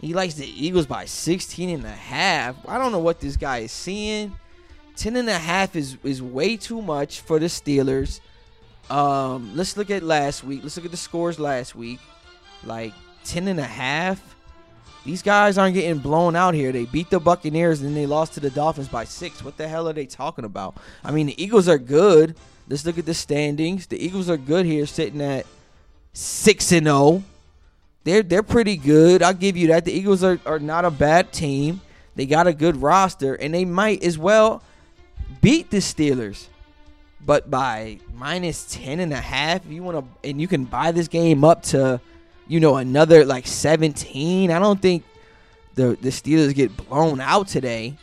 He 0.00 0.12
likes 0.12 0.34
the 0.34 0.46
Eagles 0.46 0.86
by 0.86 1.04
16 1.04 1.70
and 1.70 1.84
a 1.84 1.90
half. 1.90 2.56
I 2.66 2.78
don't 2.78 2.90
know 2.90 2.98
what 2.98 3.20
this 3.20 3.36
guy 3.36 3.58
is 3.58 3.70
seeing. 3.70 4.36
10 4.96 5.14
and 5.14 5.28
a 5.28 5.38
half 5.38 5.76
is, 5.76 5.96
is 6.02 6.20
way 6.20 6.56
too 6.56 6.82
much 6.82 7.20
for 7.20 7.38
the 7.38 7.46
Steelers. 7.46 8.18
Um, 8.90 9.56
let's 9.56 9.76
look 9.76 9.90
at 9.90 10.02
last 10.02 10.42
week. 10.42 10.64
Let's 10.64 10.76
look 10.76 10.84
at 10.86 10.90
the 10.90 10.96
scores 10.96 11.38
last 11.38 11.76
week. 11.76 12.00
Like 12.64 12.92
10 13.24 13.46
and 13.46 13.60
a 13.60 13.64
half. 13.64 14.31
These 15.04 15.22
guys 15.22 15.58
aren't 15.58 15.74
getting 15.74 15.98
blown 15.98 16.36
out 16.36 16.54
here. 16.54 16.70
They 16.70 16.84
beat 16.84 17.10
the 17.10 17.18
Buccaneers 17.18 17.80
and 17.80 17.88
then 17.88 17.94
they 17.94 18.06
lost 18.06 18.34
to 18.34 18.40
the 18.40 18.50
Dolphins 18.50 18.88
by 18.88 19.04
six. 19.04 19.42
What 19.42 19.56
the 19.56 19.66
hell 19.66 19.88
are 19.88 19.92
they 19.92 20.06
talking 20.06 20.44
about? 20.44 20.76
I 21.02 21.10
mean, 21.10 21.26
the 21.26 21.42
Eagles 21.42 21.68
are 21.68 21.78
good. 21.78 22.36
Let's 22.68 22.86
look 22.86 22.98
at 22.98 23.06
the 23.06 23.14
standings. 23.14 23.86
The 23.86 24.02
Eagles 24.02 24.30
are 24.30 24.36
good 24.36 24.64
here, 24.64 24.86
sitting 24.86 25.20
at 25.20 25.46
six 26.12 26.70
and 26.72 26.86
zero. 26.86 26.96
Oh 26.96 27.24
they're 28.04 28.22
they're 28.22 28.42
pretty 28.42 28.76
good. 28.76 29.22
I'll 29.22 29.34
give 29.34 29.56
you 29.56 29.68
that. 29.68 29.84
The 29.84 29.92
Eagles 29.92 30.24
are, 30.24 30.38
are 30.46 30.58
not 30.58 30.84
a 30.84 30.90
bad 30.90 31.32
team. 31.32 31.80
They 32.14 32.26
got 32.26 32.46
a 32.46 32.52
good 32.52 32.76
roster, 32.76 33.34
and 33.34 33.54
they 33.54 33.64
might 33.64 34.02
as 34.02 34.18
well 34.18 34.62
beat 35.40 35.70
the 35.70 35.78
Steelers. 35.78 36.48
But 37.24 37.50
by 37.50 38.00
minus 38.14 38.66
10 38.72 38.98
and 38.98 39.12
a 39.12 39.20
half, 39.20 39.64
you 39.66 39.82
want 39.82 40.04
to 40.04 40.28
and 40.28 40.40
you 40.40 40.48
can 40.48 40.64
buy 40.64 40.90
this 40.90 41.06
game 41.06 41.44
up 41.44 41.62
to, 41.64 42.00
you 42.48 42.60
know, 42.60 42.76
another 42.76 43.24
like 43.24 43.46
17. 43.46 44.50
I 44.50 44.58
don't 44.58 44.80
think 44.80 45.04
the 45.74 45.96
the 46.00 46.10
Steelers 46.10 46.54
get 46.54 46.76
blown 46.76 47.20
out 47.20 47.48
today. 47.48 47.96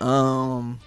Um 0.00 0.80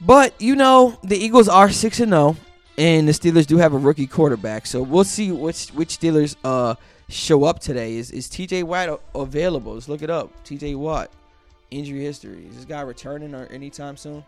but 0.00 0.40
you 0.40 0.54
know, 0.54 0.98
the 1.02 1.16
Eagles 1.16 1.48
are 1.48 1.70
6 1.70 2.00
and 2.00 2.12
0 2.12 2.36
and 2.76 3.08
the 3.08 3.12
Steelers 3.12 3.46
do 3.46 3.56
have 3.56 3.74
a 3.74 3.78
rookie 3.78 4.06
quarterback, 4.06 4.64
so 4.64 4.82
we'll 4.82 5.04
see 5.04 5.32
which 5.32 5.68
which 5.70 5.98
Steelers 5.98 6.36
uh 6.44 6.76
show 7.08 7.44
up 7.44 7.58
today. 7.58 7.96
Is 7.96 8.10
is 8.10 8.28
T.J. 8.28 8.62
Watt 8.62 9.00
available? 9.14 9.74
Let's 9.74 9.88
look 9.88 10.02
it 10.02 10.10
up. 10.10 10.30
T.J. 10.44 10.74
Watt 10.76 11.10
injury 11.70 12.00
history. 12.00 12.46
Is 12.48 12.56
this 12.56 12.64
guy 12.64 12.80
returning 12.82 13.34
or 13.34 13.46
anytime 13.46 13.96
soon? 13.96 14.24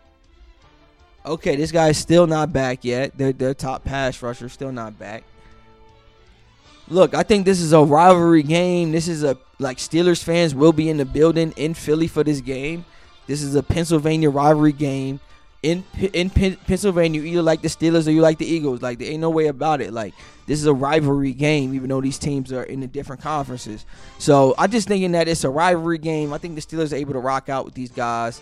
Okay, 1.25 1.55
this 1.55 1.71
guy's 1.71 1.97
still 1.97 2.27
not 2.27 2.51
back 2.51 2.83
yet. 2.83 3.17
Their 3.17 3.31
their 3.31 3.53
top 3.53 3.83
pass 3.83 4.21
rusher 4.21 4.49
still 4.49 4.71
not 4.71 4.97
back. 4.97 5.23
Look, 6.91 7.15
I 7.15 7.23
think 7.23 7.45
this 7.45 7.61
is 7.61 7.73
a 7.73 7.81
rivalry 7.81 8.43
game. 8.43 8.91
This 8.91 9.07
is 9.07 9.23
a 9.23 9.37
like 9.59 9.77
Steelers 9.77 10.23
fans 10.23 10.53
will 10.53 10.73
be 10.73 10.89
in 10.89 10.97
the 10.97 11.05
building 11.05 11.53
in 11.55 11.73
Philly 11.73 12.07
for 12.07 12.23
this 12.23 12.41
game. 12.41 12.85
This 13.27 13.41
is 13.41 13.55
a 13.55 13.63
Pennsylvania 13.63 14.29
rivalry 14.29 14.73
game 14.73 15.19
in 15.63 15.83
in 16.13 16.29
Pennsylvania, 16.29 17.21
you 17.21 17.27
either 17.27 17.41
like 17.41 17.61
the 17.61 17.67
Steelers 17.67 18.07
or 18.07 18.11
you 18.11 18.21
like 18.21 18.39
the 18.39 18.45
Eagles. 18.45 18.81
Like 18.81 18.99
there 18.99 19.11
ain't 19.11 19.21
no 19.21 19.29
way 19.29 19.47
about 19.47 19.79
it. 19.79 19.93
Like 19.93 20.13
this 20.47 20.59
is 20.59 20.65
a 20.65 20.73
rivalry 20.73 21.33
game, 21.33 21.73
even 21.73 21.89
though 21.89 22.01
these 22.01 22.17
teams 22.17 22.51
are 22.51 22.63
in 22.63 22.79
the 22.79 22.87
different 22.87 23.21
conferences. 23.21 23.85
So 24.17 24.55
I 24.57 24.67
just 24.67 24.87
thinking 24.87 25.11
that 25.11 25.27
it's 25.27 25.43
a 25.43 25.49
rivalry 25.49 25.99
game. 25.99 26.33
I 26.33 26.39
think 26.39 26.55
the 26.55 26.61
Steelers 26.61 26.91
are 26.91 26.97
able 26.97 27.13
to 27.13 27.19
rock 27.19 27.47
out 27.47 27.65
with 27.65 27.75
these 27.75 27.91
guys. 27.91 28.41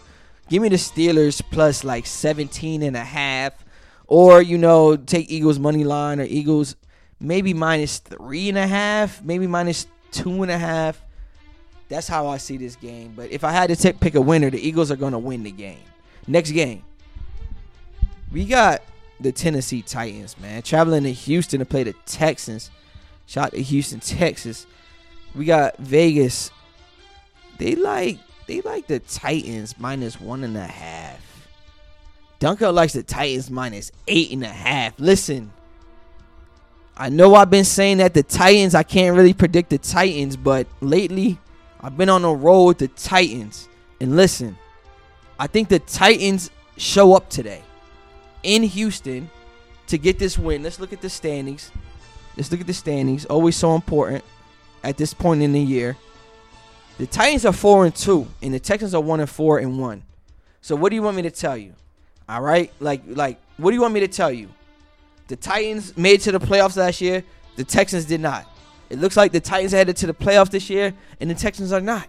Give 0.49 0.61
me 0.61 0.69
the 0.69 0.77
Steelers 0.77 1.41
plus 1.51 1.83
like 1.83 2.05
17 2.05 2.81
and 2.83 2.95
a 2.95 3.03
half, 3.03 3.65
or 4.07 4.41
you 4.41 4.57
know 4.57 4.95
take 4.95 5.29
Eagles 5.29 5.59
money 5.59 5.83
line 5.83 6.21
or 6.21 6.23
Eagles 6.23 6.75
maybe 7.19 7.53
minus 7.53 7.99
three 7.99 8.49
and 8.49 8.57
a 8.57 8.67
half, 8.67 9.23
maybe 9.23 9.47
minus 9.47 9.87
two 10.11 10.41
and 10.41 10.51
a 10.51 10.57
half. 10.57 11.01
That's 11.87 12.07
how 12.07 12.27
I 12.27 12.37
see 12.37 12.57
this 12.57 12.75
game. 12.75 13.13
But 13.15 13.31
if 13.31 13.43
I 13.43 13.51
had 13.51 13.75
to 13.75 13.93
pick 13.93 14.15
a 14.15 14.21
winner, 14.21 14.49
the 14.49 14.59
Eagles 14.59 14.91
are 14.91 14.95
going 14.95 15.13
to 15.13 15.19
win 15.19 15.43
the 15.43 15.51
game. 15.51 15.79
Next 16.27 16.51
game 16.51 16.83
we 18.31 18.45
got 18.45 18.81
the 19.19 19.31
Tennessee 19.31 19.81
Titans, 19.81 20.37
man, 20.39 20.61
traveling 20.61 21.03
to 21.03 21.11
Houston 21.11 21.59
to 21.59 21.65
play 21.65 21.83
the 21.83 21.93
Texans. 22.05 22.71
Shot 23.25 23.51
to 23.51 23.61
Houston, 23.61 23.99
Texas. 23.99 24.65
We 25.35 25.45
got 25.45 25.77
Vegas. 25.77 26.51
They 27.57 27.75
like 27.75 28.17
they 28.47 28.61
like 28.61 28.87
the 28.87 28.99
Titans 28.99 29.75
minus 29.77 30.19
one 30.19 30.43
and 30.43 30.57
a 30.57 30.65
half. 30.65 31.19
Dunkel 32.39 32.73
likes 32.73 32.93
the 32.93 33.03
Titans 33.03 33.51
minus 33.51 33.91
eight 34.07 34.31
and 34.31 34.43
a 34.43 34.47
half. 34.47 34.99
Listen, 34.99 35.51
I 37.01 37.07
know 37.07 37.33
I've 37.33 37.49
been 37.49 37.63
saying 37.63 37.99
that 37.99 38.13
the 38.13 38.23
Titans, 38.23 38.75
I 38.75 38.83
can't 38.83 39.15
really 39.15 39.33
predict 39.33 39.69
the 39.69 39.77
Titans, 39.77 40.35
but 40.35 40.67
lately 40.81 41.39
I've 41.79 41.97
been 41.97 42.09
on 42.09 42.23
the 42.23 42.31
road 42.31 42.65
with 42.65 42.77
the 42.79 42.89
Titans. 42.89 43.69
And 44.01 44.17
listen, 44.17 44.57
I 45.39 45.47
think 45.47 45.69
the 45.69 45.79
Titans 45.79 46.51
show 46.75 47.13
up 47.13 47.29
today 47.29 47.61
in 48.43 48.63
Houston 48.63 49.29
to 49.87 49.97
get 49.97 50.19
this 50.19 50.37
win. 50.37 50.61
Let's 50.61 50.77
look 50.77 50.91
at 50.91 50.99
the 50.99 51.09
standings. 51.09 51.71
Let's 52.35 52.51
look 52.51 52.59
at 52.59 52.67
the 52.67 52.73
standings. 52.73 53.23
Always 53.25 53.55
so 53.55 53.75
important 53.75 54.25
at 54.83 54.97
this 54.97 55.13
point 55.13 55.41
in 55.41 55.53
the 55.53 55.61
year. 55.61 55.95
The 56.97 57.07
Titans 57.07 57.45
are 57.45 57.53
four 57.53 57.85
and 57.85 57.95
two, 57.95 58.27
and 58.41 58.53
the 58.53 58.59
Texans 58.59 58.93
are 58.93 59.01
one 59.01 59.21
and 59.21 59.29
four 59.29 59.59
and 59.59 59.79
one. 59.79 60.03
So 60.59 60.75
what 60.75 60.89
do 60.89 60.95
you 60.95 61.01
want 61.01 61.15
me 61.15 61.21
to 61.21 61.31
tell 61.31 61.55
you? 61.55 61.75
All 62.27 62.41
right, 62.41 62.73
like 62.81 63.03
like 63.07 63.39
what 63.55 63.71
do 63.71 63.75
you 63.75 63.81
want 63.81 63.93
me 63.93 64.01
to 64.01 64.09
tell 64.09 64.31
you? 64.31 64.49
The 65.29 65.35
Titans 65.35 65.95
made 65.95 66.21
to 66.21 66.31
the 66.31 66.39
playoffs 66.39 66.75
last 66.75 67.01
year. 67.01 67.23
The 67.55 67.63
Texans 67.63 68.05
did 68.05 68.19
not. 68.19 68.45
It 68.89 68.97
looks 68.97 69.15
like 69.15 69.31
the 69.31 69.39
Titans 69.39 69.71
headed 69.71 69.95
to 69.97 70.07
the 70.07 70.13
playoffs 70.13 70.49
this 70.49 70.71
year, 70.71 70.93
and 71.21 71.29
the 71.29 71.35
Texans 71.35 71.71
are 71.71 71.79
not. 71.79 72.07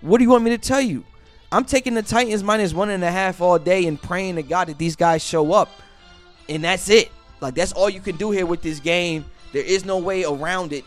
What 0.00 0.18
do 0.18 0.24
you 0.24 0.30
want 0.30 0.42
me 0.42 0.50
to 0.50 0.58
tell 0.58 0.80
you? 0.80 1.04
I'm 1.52 1.66
taking 1.66 1.92
the 1.92 2.02
Titans 2.02 2.42
minus 2.42 2.72
one 2.72 2.88
and 2.88 3.04
a 3.04 3.10
half 3.10 3.42
all 3.42 3.58
day 3.58 3.86
and 3.86 4.00
praying 4.00 4.36
to 4.36 4.42
God 4.42 4.68
that 4.68 4.78
these 4.78 4.96
guys 4.96 5.22
show 5.22 5.52
up. 5.52 5.68
And 6.48 6.64
that's 6.64 6.88
it. 6.88 7.12
Like 7.42 7.54
that's 7.54 7.72
all 7.72 7.90
you 7.90 8.00
can 8.00 8.16
do 8.16 8.30
here 8.30 8.46
with 8.46 8.62
this 8.62 8.80
game. 8.80 9.26
There 9.52 9.62
is 9.62 9.84
no 9.84 9.98
way 9.98 10.24
around 10.24 10.72
it. 10.72 10.84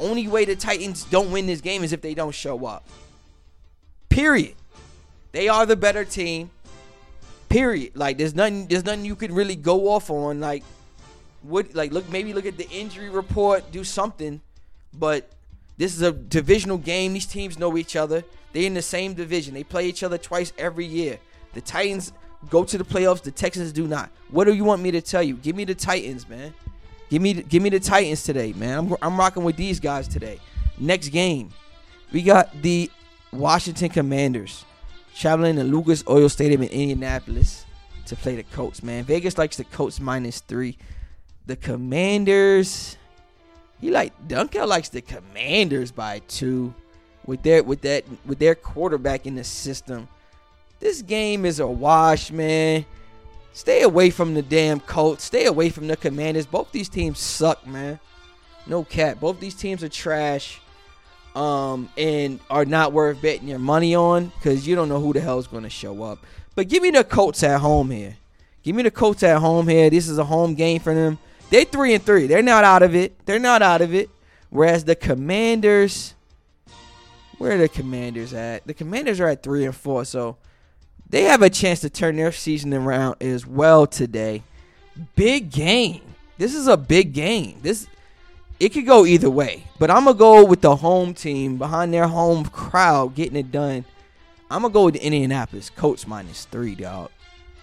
Only 0.00 0.26
way 0.26 0.44
the 0.44 0.56
Titans 0.56 1.04
don't 1.04 1.30
win 1.30 1.46
this 1.46 1.60
game 1.60 1.84
is 1.84 1.92
if 1.92 2.00
they 2.00 2.14
don't 2.14 2.34
show 2.34 2.66
up. 2.66 2.84
Period. 4.08 4.56
They 5.30 5.48
are 5.48 5.64
the 5.66 5.76
better 5.76 6.04
team. 6.04 6.50
Period. 7.48 7.94
Like 7.94 8.18
there's 8.18 8.34
nothing 8.34 8.66
there's 8.66 8.84
nothing 8.84 9.04
you 9.04 9.14
can 9.14 9.32
really 9.32 9.56
go 9.56 9.88
off 9.88 10.10
on. 10.10 10.40
Like 10.40 10.64
what 11.42 11.74
like 11.74 11.92
look 11.92 12.08
maybe 12.10 12.32
look 12.32 12.46
at 12.46 12.56
the 12.56 12.68
injury 12.70 13.08
report, 13.08 13.70
do 13.72 13.84
something. 13.84 14.40
But 14.92 15.30
this 15.76 15.94
is 15.94 16.02
a 16.02 16.12
divisional 16.12 16.78
game. 16.78 17.12
These 17.12 17.26
teams 17.26 17.58
know 17.58 17.76
each 17.76 17.96
other. 17.96 18.24
They're 18.52 18.64
in 18.64 18.74
the 18.74 18.82
same 18.82 19.14
division. 19.14 19.54
They 19.54 19.64
play 19.64 19.86
each 19.86 20.02
other 20.02 20.18
twice 20.18 20.52
every 20.58 20.86
year. 20.86 21.18
The 21.54 21.60
Titans 21.60 22.12
go 22.50 22.64
to 22.64 22.78
the 22.78 22.84
playoffs. 22.84 23.22
The 23.22 23.30
Texans 23.30 23.72
do 23.72 23.86
not. 23.86 24.10
What 24.30 24.44
do 24.44 24.54
you 24.54 24.64
want 24.64 24.82
me 24.82 24.90
to 24.92 25.00
tell 25.00 25.22
you? 25.22 25.34
Give 25.34 25.54
me 25.54 25.64
the 25.64 25.74
Titans, 25.74 26.28
man. 26.28 26.54
Give 27.10 27.22
me 27.22 27.34
give 27.34 27.62
me 27.62 27.70
the 27.70 27.80
Titans 27.80 28.22
today, 28.22 28.52
man. 28.52 28.78
I'm 28.78 28.96
I'm 29.00 29.18
rocking 29.18 29.44
with 29.44 29.56
these 29.56 29.80
guys 29.80 30.08
today. 30.08 30.40
Next 30.78 31.08
game, 31.08 31.50
we 32.12 32.22
got 32.22 32.62
the 32.62 32.90
Washington 33.32 33.88
Commanders 33.88 34.64
traveling 35.14 35.56
to 35.56 35.64
Lucas 35.64 36.04
Oil 36.08 36.28
Stadium 36.28 36.62
in 36.62 36.68
Indianapolis 36.68 37.64
to 38.06 38.16
play 38.16 38.36
the 38.36 38.42
Colts. 38.42 38.82
Man, 38.82 39.04
Vegas 39.04 39.36
likes 39.38 39.56
the 39.56 39.64
Colts 39.64 40.00
minus 40.00 40.40
three. 40.40 40.78
The 41.48 41.56
Commanders, 41.56 42.98
he 43.80 43.90
like 43.90 44.12
Dunkel 44.28 44.68
likes 44.68 44.90
the 44.90 45.00
Commanders 45.00 45.90
by 45.90 46.18
two 46.28 46.74
with 47.24 47.42
their 47.42 47.62
with 47.62 47.80
that 47.80 48.04
with 48.26 48.38
their 48.38 48.54
quarterback 48.54 49.26
in 49.26 49.34
the 49.34 49.44
system. 49.44 50.08
This 50.78 51.00
game 51.00 51.46
is 51.46 51.58
a 51.58 51.66
wash, 51.66 52.30
man. 52.30 52.84
Stay 53.54 53.80
away 53.80 54.10
from 54.10 54.34
the 54.34 54.42
damn 54.42 54.78
Colts. 54.78 55.24
Stay 55.24 55.46
away 55.46 55.70
from 55.70 55.88
the 55.88 55.96
Commanders. 55.96 56.44
Both 56.44 56.70
these 56.70 56.90
teams 56.90 57.18
suck, 57.18 57.66
man. 57.66 57.98
No 58.66 58.84
cap. 58.84 59.18
Both 59.18 59.40
these 59.40 59.54
teams 59.54 59.82
are 59.82 59.88
trash. 59.88 60.60
Um, 61.34 61.88
and 61.96 62.40
are 62.50 62.66
not 62.66 62.92
worth 62.92 63.22
betting 63.22 63.48
your 63.48 63.58
money 63.58 63.94
on 63.94 64.26
because 64.36 64.66
you 64.66 64.74
don't 64.74 64.90
know 64.90 65.00
who 65.00 65.14
the 65.14 65.20
hell 65.20 65.38
is 65.38 65.46
going 65.46 65.62
to 65.62 65.70
show 65.70 66.02
up. 66.02 66.18
But 66.54 66.68
give 66.68 66.82
me 66.82 66.90
the 66.90 67.04
Colts 67.04 67.42
at 67.42 67.60
home 67.60 67.90
here. 67.90 68.16
Give 68.62 68.76
me 68.76 68.82
the 68.82 68.90
Colts 68.90 69.22
at 69.22 69.38
home 69.38 69.66
here. 69.66 69.88
This 69.88 70.08
is 70.08 70.18
a 70.18 70.24
home 70.24 70.54
game 70.54 70.80
for 70.80 70.94
them. 70.94 71.18
They're 71.50 71.64
three 71.64 71.94
and 71.94 72.02
three. 72.02 72.26
They're 72.26 72.42
not 72.42 72.64
out 72.64 72.82
of 72.82 72.94
it. 72.94 73.24
They're 73.26 73.38
not 73.38 73.62
out 73.62 73.80
of 73.80 73.94
it. 73.94 74.10
Whereas 74.50 74.84
the 74.84 74.94
Commanders, 74.94 76.14
where 77.38 77.52
are 77.52 77.58
the 77.58 77.68
Commanders 77.68 78.32
at? 78.32 78.66
The 78.66 78.74
Commanders 78.74 79.20
are 79.20 79.28
at 79.28 79.42
three 79.42 79.64
and 79.64 79.74
four, 79.74 80.04
so 80.04 80.36
they 81.08 81.24
have 81.24 81.42
a 81.42 81.50
chance 81.50 81.80
to 81.80 81.90
turn 81.90 82.16
their 82.16 82.32
season 82.32 82.72
around 82.74 83.16
as 83.20 83.46
well 83.46 83.86
today. 83.86 84.42
Big 85.16 85.50
game. 85.50 86.02
This 86.38 86.54
is 86.54 86.66
a 86.66 86.76
big 86.76 87.12
game. 87.12 87.58
This 87.62 87.86
it 88.60 88.70
could 88.70 88.86
go 88.86 89.06
either 89.06 89.30
way, 89.30 89.64
but 89.78 89.90
I'm 89.90 90.04
gonna 90.04 90.18
go 90.18 90.44
with 90.44 90.60
the 90.60 90.76
home 90.76 91.14
team 91.14 91.58
behind 91.58 91.94
their 91.94 92.08
home 92.08 92.44
crowd 92.44 93.14
getting 93.14 93.36
it 93.36 93.52
done. 93.52 93.84
I'm 94.50 94.62
gonna 94.62 94.74
go 94.74 94.86
with 94.86 94.94
the 94.94 95.04
Indianapolis 95.04 95.70
Colts 95.70 96.06
minus 96.06 96.44
three, 96.46 96.74
dog. 96.74 97.10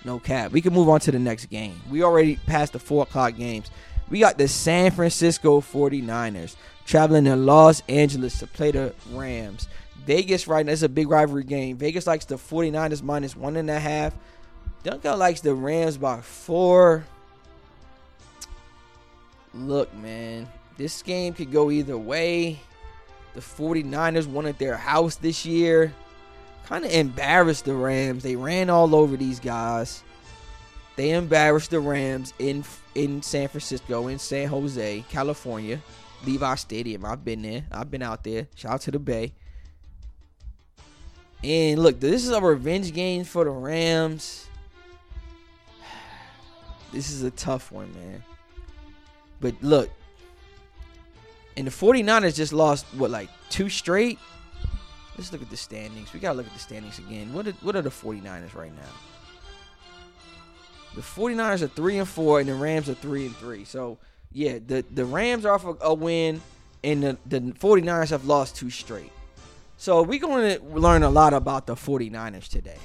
No 0.06 0.20
cap. 0.20 0.52
We 0.52 0.62
can 0.62 0.72
move 0.72 0.88
on 0.88 1.00
to 1.02 1.12
the 1.12 1.18
next 1.18 1.48
game. 1.48 1.82
We 1.90 2.04
already 2.04 2.36
passed 2.36 2.74
the 2.74 2.80
four 2.80 3.04
o'clock 3.04 3.36
games. 3.36 3.72
We 4.08 4.20
got 4.20 4.38
the 4.38 4.48
San 4.48 4.92
Francisco 4.92 5.62
49ers 5.62 6.56
traveling 6.86 7.26
to 7.26 7.36
Los 7.36 7.82
Angeles 7.90 8.38
to 8.40 8.48
play 8.48 8.70
the 8.70 8.94
Rams. 9.12 9.68
Vegas 10.06 10.48
right 10.48 10.64
now 10.64 10.72
is 10.72 10.84
a 10.84 10.90
big 10.90 11.10
rivalry 11.10 11.44
game. 11.44 11.78
Vegas 11.78 12.06
likes 12.06 12.26
the 12.26 12.36
49ers 12.36 13.02
minus 13.02 13.36
one 13.36 13.56
and 13.56 13.70
a 13.70 13.80
half. 13.80 14.14
Dunkel 14.84 15.18
likes 15.18 15.42
the 15.42 15.56
Rams 15.56 15.98
by 15.98 16.22
four. 16.22 17.04
Look, 19.56 19.92
man, 19.96 20.48
this 20.78 21.02
game 21.02 21.34
could 21.34 21.52
go 21.52 21.72
either 21.72 21.98
way. 21.98 22.60
The 23.34 23.42
49ers 23.42 24.28
won 24.28 24.46
at 24.46 24.60
their 24.60 24.78
house 24.78 25.16
this 25.16 25.48
year. 25.48 25.92
Kind 26.66 26.86
of 26.86 26.92
embarrassed 26.92 27.66
the 27.66 27.76
Rams. 27.76 28.24
They 28.24 28.36
ran 28.36 28.70
all 28.70 28.96
over 28.96 29.16
these 29.18 29.40
guys. 29.40 30.04
They 30.96 31.12
embarrassed 31.12 31.72
the 31.72 31.80
Rams 31.80 32.34
in 32.40 32.64
in 32.96 33.22
San 33.22 33.50
Francisco, 33.50 34.08
in 34.08 34.18
San 34.18 34.48
Jose, 34.48 35.04
California, 35.10 35.82
Levi 36.26 36.56
Stadium. 36.56 37.06
I've 37.06 37.24
been 37.24 37.42
there. 37.42 37.66
I've 37.72 37.92
been 37.92 38.02
out 38.02 38.24
there. 38.24 38.48
Shout 38.56 38.74
out 38.74 38.82
to 38.82 38.92
the 38.92 39.00
Bay. 39.00 39.34
And 41.44 41.80
look, 41.80 42.00
this 42.00 42.24
is 42.24 42.32
a 42.32 42.42
revenge 42.42 42.94
game 42.94 43.24
for 43.24 43.44
the 43.44 43.52
Rams. 43.52 44.48
This 46.92 47.12
is 47.12 47.24
a 47.24 47.32
tough 47.32 47.74
one, 47.74 47.94
man. 47.94 48.24
But 49.42 49.56
look, 49.62 49.90
and 51.58 51.68
the 51.68 51.72
49ers 51.72 52.36
just 52.36 52.54
lost 52.54 52.86
what 52.96 53.12
like 53.12 53.30
two 53.50 53.70
straight. 53.70 54.18
Let's 55.18 55.32
look 55.32 55.42
at 55.42 55.50
the 55.50 55.58
standings. 55.58 56.14
We 56.14 56.20
gotta 56.20 56.38
look 56.38 56.48
at 56.48 56.54
the 56.54 56.60
standings 56.60 57.00
again. 57.00 57.34
What 57.34 57.48
are, 57.48 57.54
what 57.62 57.76
are 57.76 57.82
the 57.82 57.90
49ers 57.90 58.54
right 58.54 58.76
now? 58.76 58.82
The 60.96 61.02
49ers 61.02 61.62
are 61.62 61.68
three 61.68 61.98
and 61.98 62.08
four, 62.08 62.40
and 62.40 62.48
the 62.48 62.56
Rams 62.56 62.90
are 62.90 62.94
three 62.94 63.26
and 63.26 63.36
three. 63.36 63.66
So 63.66 63.98
yeah, 64.32 64.60
the 64.66 64.84
the 64.92 65.06
Rams 65.06 65.46
are 65.46 65.54
off 65.54 65.66
a, 65.66 65.76
a 65.82 65.94
win, 65.94 66.42
and 66.84 67.04
the, 67.04 67.18
the 67.26 67.40
49ers 67.40 68.10
have 68.10 68.26
lost 68.26 68.56
two 68.56 68.70
straight. 68.70 69.12
So 69.78 70.02
we're 70.04 70.20
going 70.20 70.58
to 70.58 70.64
learn 70.64 71.04
a 71.04 71.10
lot 71.10 71.34
about 71.34 71.68
the 71.68 71.76
49ers 71.76 72.48
today. 72.48 72.78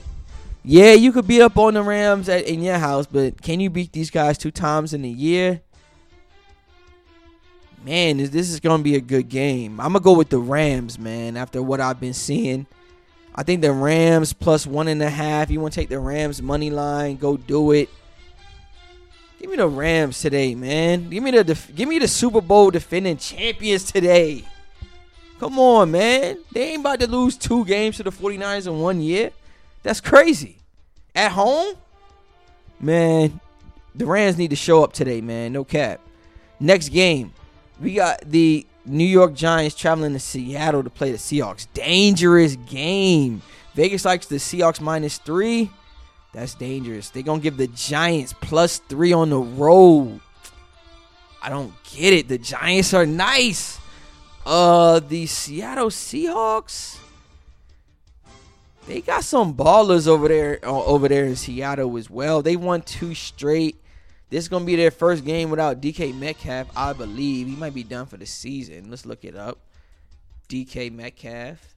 Yeah, 0.65 0.93
you 0.93 1.13
could 1.13 1.27
beat 1.27 1.41
up 1.41 1.57
on 1.57 1.75
the 1.75 1.83
Rams 1.83 2.29
at, 2.29 2.45
in 2.47 2.63
your 2.63 2.79
house, 2.79 3.07
but 3.07 3.41
can 3.41 3.61
you 3.61 3.71
beat 3.71 3.93
these 3.93 4.11
guys 4.11 4.37
two 4.37 4.51
times 4.51 4.93
in 4.93 5.05
a 5.05 5.09
year? 5.09 5.63
Man, 7.85 8.19
this 8.19 8.51
is 8.51 8.61
gonna 8.61 8.83
be 8.83 8.97
a 8.97 9.01
good 9.01 9.29
game. 9.29 9.81
I'm 9.81 9.93
gonna 9.93 10.01
go 10.01 10.13
with 10.13 10.29
the 10.29 10.39
Rams, 10.39 10.99
man. 10.99 11.37
After 11.37 11.63
what 11.63 11.81
I've 11.81 12.01
been 12.01 12.15
seeing, 12.15 12.67
I 13.35 13.43
think 13.43 13.63
the 13.63 13.73
Rams 13.73 14.33
plus 14.33 14.67
one 14.67 14.89
and 14.89 15.03
a 15.03 15.11
half. 15.11 15.51
You 15.51 15.61
want 15.61 15.75
to 15.75 15.81
take 15.81 15.89
the 15.89 15.99
Rams 15.99 16.43
money 16.43 16.71
line? 16.71 17.17
Go 17.17 17.37
do 17.37 17.73
it. 17.73 17.89
Give 19.41 19.51
me 19.51 19.57
the 19.57 19.69
Rams 19.69 20.21
today, 20.21 20.55
man. 20.55 21.09
Give 21.09 21.23
me 21.23 21.31
the 21.31 21.45
def- 21.45 21.75
give 21.75 21.89
me 21.89 21.99
the 21.99 22.09
Super 22.09 22.41
Bowl 22.41 22.71
defending 22.71 23.17
champions 23.17 23.91
today. 23.91 24.45
Come 25.39 25.59
on, 25.59 25.91
man. 25.91 26.39
They 26.53 26.73
ain't 26.73 26.81
about 26.81 27.01
to 27.01 27.07
lose 27.07 27.39
two 27.39 27.65
games 27.65 27.97
to 27.97 28.03
the 28.03 28.11
49ers 28.11 28.67
in 28.67 28.79
one 28.79 29.01
year. 29.01 29.31
That's 29.83 30.01
crazy. 30.01 30.59
At 31.15 31.33
home? 31.33 31.75
Man, 32.79 33.41
the 33.95 34.05
Rams 34.05 34.37
need 34.37 34.51
to 34.51 34.57
show 34.57 34.85
up 34.85 34.93
today, 34.93 35.23
man. 35.23 35.55
No 35.55 35.65
cap. 35.65 36.01
Next 36.59 36.91
game, 36.91 37.33
we 37.81 37.95
got 37.95 38.21
the 38.25 38.67
New 38.85 39.05
York 39.05 39.35
Giants 39.35 39.75
traveling 39.75 40.13
to 40.13 40.21
Seattle 40.21 40.83
to 40.83 40.91
play 40.91 41.13
the 41.13 41.19
Seahawks. 41.19 41.67
Dangerous 41.73 42.57
game. 42.57 43.43
Vegas 43.75 44.05
likes 44.05 44.27
the 44.27 44.37
Seahawks 44.37 44.81
minus 44.81 45.19
three. 45.19 45.71
That's 46.33 46.55
dangerous. 46.55 47.11
They're 47.11 47.23
going 47.23 47.41
to 47.41 47.43
give 47.43 47.57
the 47.57 47.67
Giants 47.69 48.35
plus 48.41 48.79
three 48.79 49.13
on 49.13 49.31
the 49.31 49.39
road. 49.39 50.21
I 51.43 51.49
don't 51.49 51.73
get 51.85 52.13
it. 52.13 52.29
The 52.29 52.39
Giants 52.39 52.95
are 52.95 53.07
nice. 53.07 53.79
Uh, 54.45 55.01
the 55.01 55.27
Seattle 55.27 55.89
Seahawks. 55.89 56.99
They 58.87 59.01
got 59.01 59.25
some 59.25 59.55
ballers 59.55 60.09
over 60.09 60.29
there 60.29 60.59
uh, 60.63 60.85
over 60.85 61.09
there 61.09 61.25
in 61.25 61.37
Seattle 61.37 61.97
as 61.97 62.11
well. 62.11 62.43
They 62.43 62.57
won 62.57 62.83
two 62.83 63.15
straight. 63.15 63.80
This 64.31 64.45
is 64.45 64.49
gonna 64.49 64.65
be 64.65 64.77
their 64.77 64.93
first 64.93 65.25
game 65.25 65.51
without 65.51 65.81
DK 65.81 66.15
Metcalf, 66.15 66.69
I 66.77 66.93
believe. 66.93 67.49
He 67.49 67.57
might 67.57 67.75
be 67.75 67.83
done 67.83 68.07
for 68.07 68.17
the 68.17 68.27
season. 68.27 68.89
Let's 68.89 69.05
look 69.05 69.25
it 69.25 69.35
up. 69.35 69.59
DK 70.49 70.93
Metcalf 70.93 71.75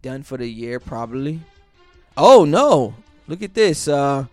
done 0.00 0.22
for 0.22 0.38
the 0.38 0.48
year 0.48 0.80
probably. 0.80 1.40
Oh 2.16 2.46
no! 2.46 2.94
Look 3.28 3.42
at 3.42 3.52
this. 3.52 3.88
Uh, 3.88 4.24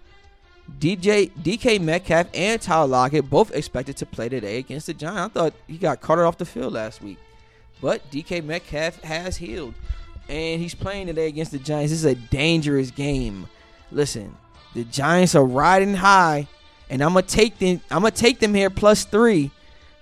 DJ 0.79 1.29
DK 1.31 1.81
Metcalf 1.81 2.27
and 2.33 2.61
Tyler 2.61 2.87
Lockett 2.87 3.29
both 3.29 3.53
expected 3.53 3.97
to 3.97 4.05
play 4.05 4.29
today 4.29 4.57
against 4.59 4.87
the 4.87 4.93
Giants. 4.93 5.35
I 5.35 5.39
thought 5.39 5.53
he 5.67 5.77
got 5.77 5.99
carted 5.99 6.25
off 6.25 6.37
the 6.37 6.45
field 6.45 6.73
last 6.73 7.01
week, 7.01 7.17
but 7.81 8.09
DK 8.09 8.41
Metcalf 8.41 9.01
has 9.01 9.35
healed, 9.35 9.73
and 10.29 10.61
he's 10.61 10.75
playing 10.75 11.07
today 11.07 11.27
against 11.27 11.51
the 11.51 11.59
Giants. 11.59 11.91
This 11.91 11.99
is 11.99 12.05
a 12.05 12.15
dangerous 12.15 12.89
game. 12.89 13.47
Listen, 13.91 14.35
the 14.73 14.85
Giants 14.85 15.35
are 15.35 15.45
riding 15.45 15.95
high 15.95 16.47
and 16.89 17.01
I'm 17.01 17.13
gonna 17.13 17.23
take 17.23 17.57
them. 17.59 17.81
I'm 17.91 18.01
gonna 18.01 18.11
take 18.11 18.39
them 18.39 18.53
here 18.53 18.69
plus 18.69 19.05
three, 19.05 19.51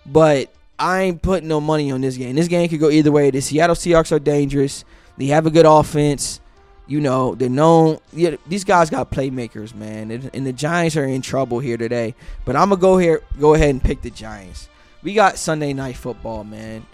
but 0.06 0.50
I 0.78 1.04
ain't 1.04 1.22
putting 1.22 1.48
no 1.48 1.62
money 1.62 1.92
on 1.92 2.02
this 2.02 2.18
game. 2.18 2.36
This 2.36 2.48
game 2.48 2.68
could 2.70 2.80
go 2.80 2.90
either 2.90 3.12
way. 3.12 3.32
The 3.32 3.42
Seattle 3.42 3.76
Seahawks 3.76 4.12
are 4.12 4.20
dangerous. 4.20 4.84
They 5.18 5.28
have 5.28 5.46
a 5.46 5.52
good 5.52 5.66
offense. 5.66 6.42
You 6.88 7.00
know 7.02 7.34
they're 7.34 7.50
known. 7.50 8.00
Yeah, 8.14 8.36
these 8.48 8.64
guys 8.64 8.90
got 8.90 9.10
playmakers, 9.10 9.74
man, 9.74 10.12
and 10.12 10.46
the 10.46 10.54
Giants 10.54 10.96
are 10.96 11.06
in 11.06 11.22
trouble 11.22 11.60
here 11.60 11.78
today. 11.78 12.14
But 12.44 12.56
I'm 12.56 12.70
gonna 12.70 12.82
go 12.82 12.98
here, 12.98 13.22
go 13.40 13.56
ahead 13.56 13.70
and 13.70 13.84
pick 13.84 14.02
the 14.02 14.12
Giants. 14.12 14.70
We 15.02 15.14
got 15.14 15.38
Sunday 15.38 15.74
night 15.74 15.96
football, 15.96 16.44
man. 16.44 16.86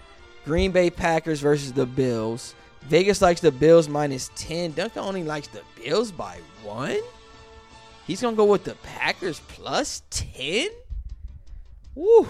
Green 0.44 0.72
Bay 0.72 0.90
Packers 0.90 1.40
versus 1.40 1.72
the 1.72 1.86
Bills. 1.86 2.54
Vegas 2.82 3.22
likes 3.22 3.40
the 3.40 3.52
Bills 3.52 3.88
minus 3.88 4.30
10. 4.36 4.72
Dunkel 4.72 4.98
only 4.98 5.22
likes 5.22 5.48
the 5.48 5.62
Bills 5.82 6.10
by 6.10 6.38
one. 6.64 6.98
He's 8.06 8.20
gonna 8.20 8.36
go 8.36 8.44
with 8.44 8.64
the 8.64 8.74
Packers 8.76 9.40
plus 9.48 10.02
ten. 10.10 10.68
Woo, 11.94 12.28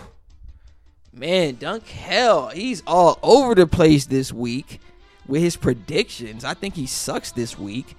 man, 1.13 1.57
Dunkel, 1.57 2.53
he's 2.53 2.83
all 2.87 3.19
over 3.23 3.55
the 3.55 3.67
place 3.67 4.07
this 4.07 4.33
week 4.33 4.81
with 5.27 5.43
his 5.43 5.57
predictions. 5.57 6.45
I 6.45 6.55
think 6.55 6.75
he 6.75 6.87
sucks 6.87 7.33
this 7.33 7.59
week. 7.59 7.97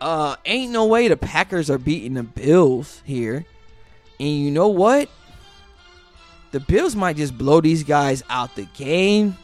Uh, 0.00 0.36
ain't 0.44 0.72
no 0.72 0.86
way 0.86 1.08
the 1.08 1.16
Packers 1.16 1.70
are 1.70 1.78
beating 1.78 2.14
the 2.14 2.22
Bills 2.22 3.02
here. 3.04 3.44
And 4.18 4.28
you 4.28 4.50
know 4.50 4.68
what? 4.68 5.08
The 6.52 6.60
Bills 6.60 6.96
might 6.96 7.16
just 7.16 7.36
blow 7.36 7.60
these 7.60 7.84
guys 7.84 8.22
out 8.30 8.54
the 8.56 8.64
game. 8.74 9.36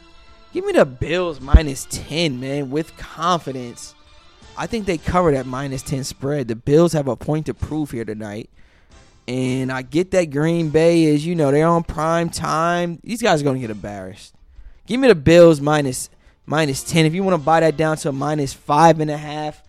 Give 0.53 0.65
me 0.65 0.73
the 0.73 0.85
Bills 0.85 1.41
minus 1.41 1.87
10, 1.89 2.39
man, 2.39 2.69
with 2.69 2.95
confidence. 2.97 3.95
I 4.57 4.67
think 4.67 4.85
they 4.85 4.97
cover 4.97 5.31
that 5.31 5.45
minus 5.45 5.81
10 5.81 6.03
spread. 6.03 6.47
The 6.47 6.55
Bills 6.55 6.93
have 6.93 7.07
a 7.07 7.15
point 7.15 7.47
to 7.47 7.53
prove 7.53 7.91
here 7.91 8.05
tonight. 8.05 8.49
And 9.27 9.71
I 9.71 9.81
get 9.81 10.11
that 10.11 10.25
Green 10.25 10.69
Bay 10.69 11.05
is, 11.05 11.25
you 11.25 11.33
know, 11.35 11.51
they're 11.51 11.67
on 11.67 11.83
prime 11.83 12.29
time. 12.29 12.99
These 13.03 13.21
guys 13.21 13.41
are 13.41 13.43
going 13.43 13.55
to 13.55 13.61
get 13.61 13.71
embarrassed. 13.71 14.35
Give 14.85 14.99
me 14.99 15.07
the 15.07 15.15
Bills 15.15 15.61
minus 15.61 16.09
minus 16.45 16.83
10. 16.83 17.05
If 17.05 17.13
you 17.13 17.23
want 17.23 17.39
to 17.39 17.43
buy 17.43 17.61
that 17.61 17.77
down 17.77 17.97
to 17.97 18.11
minus 18.11 18.53
five 18.53 18.99
and 18.99 19.09
a 19.09 19.17
half 19.17 19.63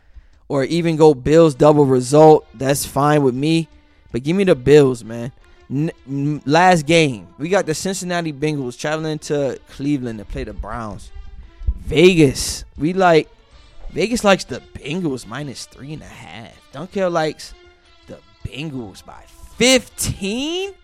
or 0.48 0.64
even 0.64 0.96
go 0.96 1.14
Bills 1.14 1.54
double 1.54 1.86
result, 1.86 2.46
that's 2.52 2.84
fine 2.84 3.22
with 3.22 3.34
me. 3.34 3.68
But 4.12 4.22
give 4.22 4.36
me 4.36 4.44
the 4.44 4.56
Bills, 4.56 5.04
man. 5.04 5.32
N- 5.70 6.42
last 6.44 6.84
game, 6.84 7.28
we 7.38 7.48
got 7.48 7.64
the 7.64 7.74
Cincinnati 7.74 8.32
Bengals 8.32 8.78
traveling 8.78 9.18
to 9.20 9.58
Cleveland 9.70 10.18
to 10.18 10.24
play 10.24 10.44
the 10.44 10.52
Browns. 10.52 11.10
Vegas, 11.78 12.64
we 12.76 12.92
like 12.92 13.28
Vegas 13.94 14.24
likes 14.24 14.42
the 14.42 14.61
Bengals 14.74 15.24
minus 15.24 15.66
three 15.66 15.92
and 15.92 16.02
a 16.02 16.07
half. 16.07 16.52
Dunkel 16.72 17.12
likes 17.12 17.54
the 18.09 18.18
Bengals 18.44 19.07
by 19.07 19.22
15. 19.57 20.74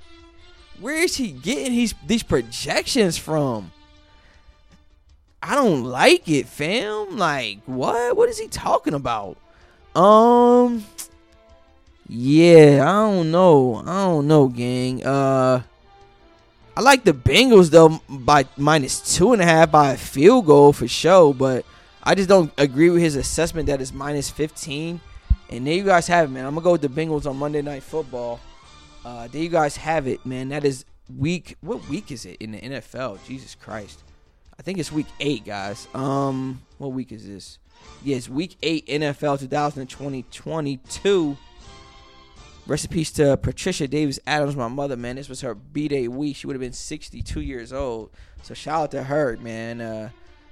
Where 0.78 0.94
is 0.94 1.16
he 1.16 1.32
getting 1.32 1.72
these 1.72 1.92
these 2.06 2.22
projections 2.22 3.18
from? 3.18 3.72
I 5.42 5.56
don't 5.56 5.82
like 5.82 6.28
it, 6.28 6.46
fam. 6.46 7.16
Like, 7.16 7.58
what? 7.66 8.16
What 8.16 8.28
is 8.28 8.38
he 8.38 8.46
talking 8.46 8.94
about? 8.94 9.36
Um, 9.96 10.84
yeah, 12.08 12.84
I 12.88 12.92
don't 13.10 13.32
know. 13.32 13.82
I 13.84 14.04
don't 14.04 14.28
know, 14.28 14.46
gang. 14.46 15.04
Uh, 15.04 15.62
I 16.76 16.80
like 16.80 17.02
the 17.02 17.12
Bengals 17.12 17.70
though 17.70 18.00
by 18.08 18.46
minus 18.56 19.16
two 19.16 19.32
and 19.32 19.42
a 19.42 19.44
half 19.44 19.72
by 19.72 19.94
a 19.94 19.96
field 19.96 20.46
goal 20.46 20.72
for 20.72 20.86
sure, 20.86 21.34
but 21.34 21.64
I 22.02 22.14
just 22.14 22.28
don't 22.28 22.52
agree 22.58 22.90
with 22.90 23.02
his 23.02 23.16
assessment 23.16 23.66
that 23.66 23.80
it's 23.80 23.92
minus 23.92 24.30
15. 24.30 25.00
And 25.50 25.66
there 25.66 25.74
you 25.74 25.84
guys 25.84 26.06
have 26.06 26.30
it, 26.30 26.32
man. 26.32 26.46
I'm 26.46 26.54
gonna 26.54 26.64
go 26.64 26.72
with 26.72 26.82
the 26.82 26.88
Bengals 26.88 27.26
on 27.28 27.36
Monday 27.36 27.60
Night 27.60 27.82
Football. 27.82 28.40
Uh, 29.04 29.28
there 29.28 29.42
you 29.42 29.48
guys 29.48 29.76
have 29.76 30.06
it, 30.06 30.24
man. 30.24 30.48
That 30.50 30.64
is 30.64 30.84
week. 31.18 31.56
What 31.60 31.88
week 31.88 32.10
is 32.12 32.24
it 32.24 32.36
in 32.40 32.52
the 32.52 32.60
NFL? 32.60 33.24
Jesus 33.26 33.54
Christ. 33.54 34.02
I 34.58 34.62
think 34.62 34.78
it's 34.78 34.92
week 34.92 35.06
eight, 35.20 35.44
guys. 35.44 35.88
Um, 35.94 36.62
what 36.78 36.92
week 36.92 37.12
is 37.12 37.26
this? 37.26 37.58
Yes, 38.04 38.28
week 38.28 38.56
eight 38.62 38.86
NFL 38.86 39.48
2020-22. 39.48 41.36
Rest 42.66 42.84
in 42.84 42.90
peace 42.90 43.10
to 43.12 43.36
Patricia 43.38 43.88
Davis 43.88 44.20
Adams, 44.26 44.54
my 44.54 44.68
mother, 44.68 44.96
man. 44.96 45.16
This 45.16 45.28
was 45.28 45.40
her 45.40 45.54
B 45.54 45.88
day 45.88 46.06
week. 46.08 46.36
She 46.36 46.46
would 46.46 46.54
have 46.54 46.60
been 46.60 46.72
62 46.72 47.40
years 47.40 47.72
old. 47.72 48.10
So 48.42 48.54
shout 48.54 48.82
out 48.82 48.90
to 48.92 49.04
her, 49.04 49.36
man. 49.40 49.80
Uh, 49.80 50.10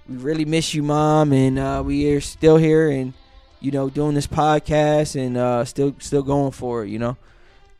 we 0.08 0.16
really 0.16 0.44
miss 0.44 0.74
you, 0.74 0.82
mom, 0.82 1.32
and 1.32 1.58
uh, 1.58 1.82
we 1.84 2.10
are 2.12 2.20
still 2.20 2.56
here 2.56 2.88
and 2.88 3.12
you 3.60 3.70
know 3.70 3.90
doing 3.90 4.14
this 4.14 4.26
podcast 4.26 5.20
and 5.20 5.36
uh, 5.36 5.64
still 5.64 5.94
still 5.98 6.22
going 6.22 6.52
for 6.52 6.84
it, 6.84 6.88
you 6.88 6.98
know. 6.98 7.16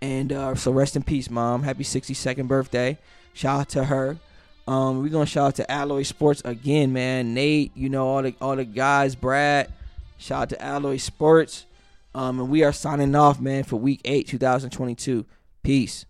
And 0.01 0.33
uh, 0.33 0.55
so 0.55 0.71
rest 0.71 0.95
in 0.95 1.03
peace, 1.03 1.31
mom. 1.31 1.63
Happy 1.63 1.85
62nd 1.85 2.47
birthday. 2.47 2.99
Shout 3.33 3.61
out 3.61 3.69
to 3.71 3.85
her. 3.85 4.19
Um, 4.67 5.03
we're 5.03 5.09
gonna 5.09 5.27
shout 5.27 5.49
out 5.49 5.55
to 5.57 5.71
Alloy 5.71 6.03
Sports 6.03 6.43
again, 6.45 6.93
man. 6.93 7.33
Nate, 7.33 7.73
you 7.75 7.89
know 7.89 8.07
all 8.07 8.23
the 8.23 8.35
all 8.41 8.57
the 8.57 8.65
guys. 8.65 9.15
Brad, 9.15 9.73
shout 10.19 10.43
out 10.43 10.49
to 10.51 10.63
Alloy 10.63 10.99
Sports. 10.99 11.65
Um, 12.15 12.41
and 12.41 12.51
we 12.51 12.63
are 12.63 12.73
signing 12.73 13.15
off, 13.15 13.41
man, 13.41 13.65
for 13.65 13.77
Week 13.77 14.01
Eight, 14.05 14.27
2022. 14.29 15.25
Peace. 15.63 16.05